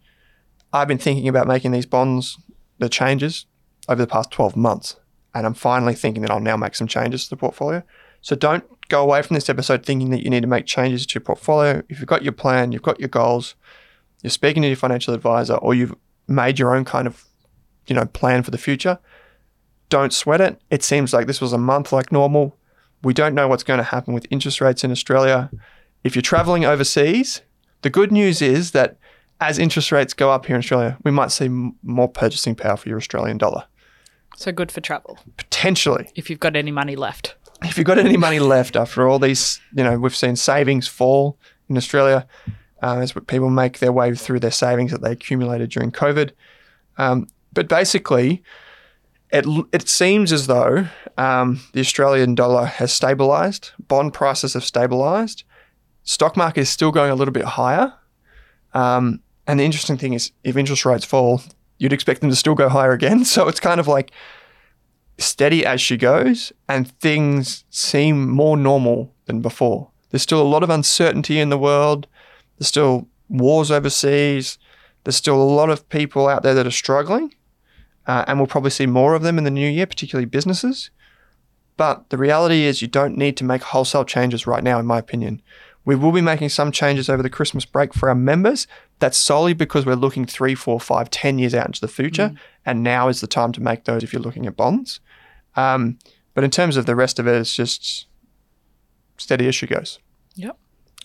I've 0.72 0.88
been 0.88 0.98
thinking 0.98 1.28
about 1.28 1.46
making 1.46 1.70
these 1.70 1.86
bonds, 1.86 2.38
the 2.80 2.88
changes, 2.88 3.46
over 3.88 4.02
the 4.02 4.08
past 4.08 4.32
12 4.32 4.56
months. 4.56 4.96
And 5.32 5.46
I'm 5.46 5.54
finally 5.54 5.94
thinking 5.94 6.22
that 6.22 6.32
I'll 6.32 6.40
now 6.40 6.56
make 6.56 6.74
some 6.74 6.88
changes 6.88 7.22
to 7.22 7.30
the 7.30 7.36
portfolio. 7.36 7.84
So 8.20 8.34
don't 8.34 8.64
go 8.88 9.00
away 9.00 9.22
from 9.22 9.34
this 9.34 9.48
episode 9.48 9.86
thinking 9.86 10.10
that 10.10 10.24
you 10.24 10.30
need 10.30 10.42
to 10.42 10.48
make 10.48 10.66
changes 10.66 11.06
to 11.06 11.14
your 11.14 11.24
portfolio. 11.24 11.84
If 11.88 12.00
you've 12.00 12.08
got 12.08 12.24
your 12.24 12.32
plan, 12.32 12.72
you've 12.72 12.82
got 12.82 12.98
your 12.98 13.10
goals, 13.10 13.54
you're 14.24 14.32
speaking 14.32 14.62
to 14.62 14.68
your 14.68 14.76
financial 14.76 15.14
advisor, 15.14 15.54
or 15.54 15.72
you've 15.72 15.94
made 16.26 16.58
your 16.58 16.74
own 16.74 16.84
kind 16.84 17.06
of, 17.06 17.26
you 17.86 17.94
know, 17.94 18.06
plan 18.06 18.42
for 18.42 18.50
the 18.50 18.58
future, 18.58 18.98
don't 19.92 20.14
sweat 20.14 20.40
it. 20.40 20.58
It 20.70 20.82
seems 20.82 21.12
like 21.12 21.26
this 21.26 21.42
was 21.42 21.52
a 21.52 21.58
month 21.58 21.92
like 21.92 22.10
normal. 22.10 22.56
We 23.02 23.12
don't 23.12 23.34
know 23.34 23.46
what's 23.46 23.62
going 23.62 23.76
to 23.76 23.84
happen 23.84 24.14
with 24.14 24.26
interest 24.30 24.58
rates 24.62 24.84
in 24.84 24.90
Australia. 24.90 25.50
If 26.02 26.16
you're 26.16 26.22
traveling 26.22 26.64
overseas, 26.64 27.42
the 27.82 27.90
good 27.90 28.10
news 28.10 28.40
is 28.40 28.70
that 28.70 28.96
as 29.38 29.58
interest 29.58 29.92
rates 29.92 30.14
go 30.14 30.30
up 30.30 30.46
here 30.46 30.56
in 30.56 30.60
Australia, 30.60 30.96
we 31.04 31.10
might 31.10 31.30
see 31.30 31.48
more 31.82 32.08
purchasing 32.08 32.54
power 32.54 32.78
for 32.78 32.88
your 32.88 32.96
Australian 32.96 33.36
dollar. 33.36 33.64
So 34.34 34.50
good 34.50 34.72
for 34.72 34.80
travel. 34.80 35.18
Potentially. 35.36 36.08
If 36.14 36.30
you've 36.30 36.40
got 36.40 36.56
any 36.56 36.70
money 36.70 36.96
left. 36.96 37.34
If 37.62 37.76
you've 37.76 37.86
got 37.86 37.98
any 37.98 38.16
money 38.16 38.38
left 38.40 38.76
after 38.76 39.06
all 39.06 39.18
these, 39.18 39.60
you 39.74 39.84
know, 39.84 39.98
we've 39.98 40.16
seen 40.16 40.36
savings 40.36 40.88
fall 40.88 41.36
in 41.68 41.76
Australia 41.76 42.26
uh, 42.82 42.96
as 42.96 43.12
people 43.26 43.50
make 43.50 43.80
their 43.80 43.92
way 43.92 44.14
through 44.14 44.40
their 44.40 44.50
savings 44.50 44.90
that 44.90 45.02
they 45.02 45.12
accumulated 45.12 45.68
during 45.68 45.92
COVID. 45.92 46.30
Um, 46.96 47.26
but 47.52 47.68
basically, 47.68 48.42
it, 49.32 49.46
it 49.72 49.88
seems 49.88 50.32
as 50.32 50.46
though 50.46 50.86
um, 51.16 51.60
the 51.72 51.80
Australian 51.80 52.34
dollar 52.34 52.66
has 52.66 52.92
stabilised, 52.92 53.72
bond 53.78 54.12
prices 54.12 54.52
have 54.52 54.62
stabilised, 54.62 55.44
stock 56.02 56.36
market 56.36 56.60
is 56.60 56.68
still 56.68 56.92
going 56.92 57.10
a 57.10 57.14
little 57.14 57.32
bit 57.32 57.44
higher. 57.44 57.94
Um, 58.74 59.22
and 59.46 59.58
the 59.58 59.64
interesting 59.64 59.96
thing 59.96 60.12
is, 60.12 60.32
if 60.44 60.56
interest 60.56 60.84
rates 60.84 61.06
fall, 61.06 61.42
you'd 61.78 61.94
expect 61.94 62.20
them 62.20 62.30
to 62.30 62.36
still 62.36 62.54
go 62.54 62.68
higher 62.68 62.92
again. 62.92 63.24
So 63.32 63.48
it's 63.48 63.60
kind 63.60 63.80
of 63.80 63.88
like 63.88 64.12
steady 65.18 65.64
as 65.64 65.80
she 65.80 65.96
goes, 65.96 66.52
and 66.68 66.90
things 67.00 67.64
seem 67.70 68.28
more 68.28 68.56
normal 68.56 69.14
than 69.24 69.40
before. 69.40 69.90
There's 70.10 70.22
still 70.22 70.42
a 70.42 70.44
lot 70.44 70.62
of 70.62 70.68
uncertainty 70.68 71.40
in 71.40 71.48
the 71.48 71.58
world. 71.58 72.06
There's 72.58 72.68
still 72.68 73.08
wars 73.30 73.70
overseas. 73.70 74.58
There's 75.04 75.16
still 75.16 75.40
a 75.40 75.42
lot 75.42 75.70
of 75.70 75.88
people 75.88 76.28
out 76.28 76.42
there 76.42 76.54
that 76.54 76.66
are 76.66 76.70
struggling. 76.70 77.34
Uh, 78.06 78.24
and 78.26 78.38
we'll 78.38 78.46
probably 78.46 78.70
see 78.70 78.86
more 78.86 79.14
of 79.14 79.22
them 79.22 79.38
in 79.38 79.44
the 79.44 79.50
new 79.50 79.68
year, 79.68 79.86
particularly 79.86 80.26
businesses. 80.26 80.90
But 81.76 82.10
the 82.10 82.18
reality 82.18 82.64
is, 82.64 82.82
you 82.82 82.88
don't 82.88 83.16
need 83.16 83.36
to 83.38 83.44
make 83.44 83.62
wholesale 83.62 84.04
changes 84.04 84.46
right 84.46 84.62
now, 84.62 84.78
in 84.78 84.86
my 84.86 84.98
opinion. 84.98 85.40
We 85.84 85.96
will 85.96 86.12
be 86.12 86.20
making 86.20 86.50
some 86.50 86.70
changes 86.70 87.08
over 87.08 87.22
the 87.22 87.30
Christmas 87.30 87.64
break 87.64 87.92
for 87.92 88.08
our 88.08 88.14
members. 88.14 88.66
That's 88.98 89.18
solely 89.18 89.52
because 89.52 89.84
we're 89.84 89.94
looking 89.96 90.26
three, 90.26 90.54
four, 90.54 90.78
five, 90.78 91.10
ten 91.10 91.38
years 91.38 91.54
out 91.54 91.66
into 91.66 91.80
the 91.80 91.88
future. 91.88 92.28
Mm. 92.28 92.38
And 92.64 92.82
now 92.82 93.08
is 93.08 93.20
the 93.20 93.26
time 93.26 93.52
to 93.52 93.60
make 93.60 93.84
those 93.84 94.04
if 94.04 94.12
you're 94.12 94.22
looking 94.22 94.46
at 94.46 94.56
bonds. 94.56 95.00
Um, 95.56 95.98
but 96.34 96.44
in 96.44 96.50
terms 96.50 96.76
of 96.76 96.86
the 96.86 96.94
rest 96.94 97.18
of 97.18 97.26
it, 97.26 97.34
it's 97.34 97.54
just 97.54 98.06
steady 99.16 99.48
as 99.48 99.54
she 99.54 99.66
goes. 99.66 99.98
Yep. 100.36 100.56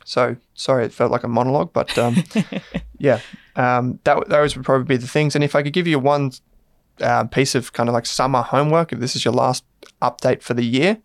So 0.05 0.37
sorry, 0.53 0.85
it 0.85 0.93
felt 0.93 1.11
like 1.11 1.23
a 1.23 1.27
monologue, 1.27 1.73
but 1.73 1.97
um, 1.97 2.23
yeah, 2.97 3.19
um, 3.55 3.99
that 4.03 4.29
those 4.29 4.55
would 4.55 4.65
probably 4.65 4.85
be 4.85 4.97
the 4.97 5.07
things. 5.07 5.35
And 5.35 5.43
if 5.43 5.55
I 5.55 5.63
could 5.63 5.73
give 5.73 5.87
you 5.87 5.99
one 5.99 6.31
uh, 7.01 7.25
piece 7.25 7.55
of 7.55 7.73
kind 7.73 7.89
of 7.89 7.93
like 7.93 8.05
summer 8.05 8.41
homework, 8.41 8.91
if 8.91 8.99
this 8.99 9.15
is 9.15 9.25
your 9.25 9.33
last 9.33 9.63
update 10.01 10.41
for 10.41 10.53
the 10.53 10.65
year, 10.65 10.97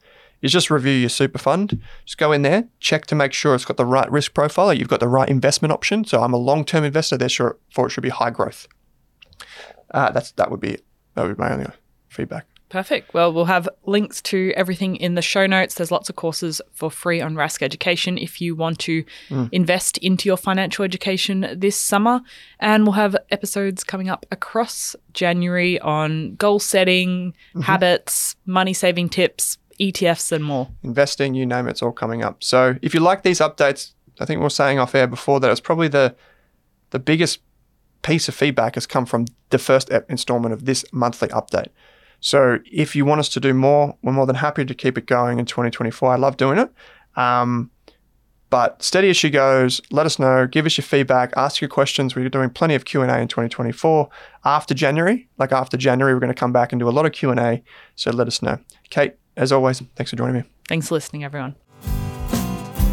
is 0.43 0.53
just 0.53 0.71
review 0.71 0.93
your 0.93 1.09
super 1.09 1.39
fund. 1.39 1.81
Just 2.05 2.19
go 2.19 2.33
in 2.33 2.43
there, 2.43 2.69
check 2.81 3.07
to 3.07 3.15
make 3.15 3.33
sure 3.33 3.55
it's 3.55 3.65
got 3.65 3.77
the 3.77 3.87
right 3.87 4.11
risk 4.11 4.35
profile, 4.35 4.73
you've 4.73 4.89
got 4.89 5.01
the 5.01 5.09
right 5.09 5.29
investment 5.29 5.73
option. 5.73 6.05
So 6.05 6.23
I'm 6.23 6.33
a 6.33 6.39
long 6.39 6.65
term 6.65 6.85
investor, 6.85 7.17
therefore 7.17 7.57
it 7.79 7.91
should 7.91 8.03
be 8.03 8.09
high 8.11 8.31
growth. 8.31 8.67
Uh, 9.93 10.11
that's 10.11 10.33
that 10.33 10.51
would 10.51 10.61
be 10.61 10.79
that 11.15 11.27
would 11.27 11.37
be 11.37 11.43
my 11.43 11.53
only 11.53 11.67
feedback. 12.09 12.47
Perfect. 12.73 13.13
Well, 13.13 13.35
we'll 13.35 13.45
have 13.45 13.69
links 13.85 14.23
to 14.23 14.51
everything 14.57 14.97
in 14.97 15.15
the 15.15 15.21
show 15.21 15.47
notes. 15.47 15.75
There's 15.75 15.91
lots 15.91 16.09
of 16.09 16.17
courses 16.17 16.63
for 16.73 16.91
free 16.91 17.21
on 17.21 17.35
Rask 17.35 17.61
Education 17.61 18.17
if 18.17 18.41
you 18.41 18.57
want 18.57 18.79
to 18.79 19.05
mm. 19.29 19.51
invest 19.53 19.99
into 19.99 20.27
your 20.27 20.39
financial 20.39 20.83
education 20.83 21.53
this 21.55 21.77
summer. 21.77 22.23
And 22.61 22.85
we'll 22.85 22.95
have 22.95 23.15
episodes 23.31 23.85
coming 23.85 24.09
up 24.09 24.25
across 24.31 24.97
January 25.13 25.79
on 25.81 26.35
goal 26.37 26.59
setting, 26.59 27.33
mm-hmm. 27.51 27.61
habits, 27.61 28.37
money 28.47 28.73
saving 28.73 29.11
tips, 29.11 29.59
ETFs, 29.79 30.33
and 30.33 30.43
more. 30.43 30.71
Investing, 30.83 31.35
you 31.35 31.45
name 31.45 31.67
it, 31.67 31.73
it's 31.73 31.83
all 31.83 31.93
coming 31.93 32.23
up. 32.23 32.43
So 32.43 32.77
if 32.81 32.95
you 32.95 33.01
like 33.01 33.23
these 33.23 33.41
updates, 33.41 33.93
I 34.19 34.25
think 34.25 34.39
we 34.39 34.45
were 34.45 34.49
saying 34.49 34.79
off 34.79 34.95
air 34.95 35.07
before 35.07 35.41
that 35.41 35.51
it's 35.51 35.61
probably 35.61 35.89
the 35.89 36.17
the 36.89 36.99
biggest 36.99 37.41
piece 38.01 38.29
of 38.29 38.35
feedback 38.35 38.77
has 38.77 38.87
come 38.87 39.05
from 39.05 39.27
the 39.51 39.59
first 39.59 39.91
installment 40.09 40.55
of 40.55 40.65
this 40.65 40.87
monthly 40.91 41.29
update. 41.29 41.69
So 42.23 42.61
if 42.71 42.97
you 42.97 43.05
want 43.05 43.19
us 43.19 43.29
to 43.31 43.41
do 43.41 43.53
more, 43.53 43.97
we're 44.03 44.13
more 44.13 44.27
than 44.27 44.37
happy 44.37 44.65
to 44.65 44.75
keep 44.75 44.97
it 44.97 45.07
going 45.07 45.39
in 45.39 45.45
2024. 45.45 46.13
I 46.13 46.17
love 46.17 46.37
doing 46.37 46.59
it. 46.59 46.71
Um, 47.17 47.71
but 48.49 48.83
steady 48.83 49.11
as 49.11 49.17
she 49.17 49.29
goes. 49.29 49.81
Let 49.91 50.07
us 50.07 50.19
know. 50.19 50.47
Give 50.47 50.67
us 50.67 50.77
your 50.77 50.85
feedback. 50.85 51.33
Ask 51.37 51.61
your 51.61 51.71
questions. 51.71 52.15
We're 52.15 52.29
doing 52.29 52.51
plenty 52.51 52.75
of 52.75 52.85
Q 52.85 53.03
and 53.03 53.11
A 53.11 53.19
in 53.19 53.27
2024. 53.27 54.09
After 54.45 54.75
January, 54.75 55.29
like 55.39 55.53
after 55.53 55.77
January, 55.77 56.15
we're 56.15 56.21
going 56.21 56.29
to 56.29 56.39
come 56.39 56.53
back 56.53 56.71
and 56.71 56.79
do 56.79 56.89
a 56.89 56.91
lot 56.91 57.07
of 57.07 57.13
Q 57.13 57.31
and 57.31 57.41
A. 57.41 57.63
So 57.97 58.11
let 58.11 58.29
us 58.29 58.41
know. 58.43 58.59
Kate, 58.91 59.15
as 59.37 59.53
always, 59.53 59.83
thanks 59.97 60.11
for 60.11 60.17
joining 60.17 60.37
me. 60.37 60.45
Thanks 60.69 60.89
for 60.89 60.95
listening, 60.95 61.25
everyone. 61.25 61.57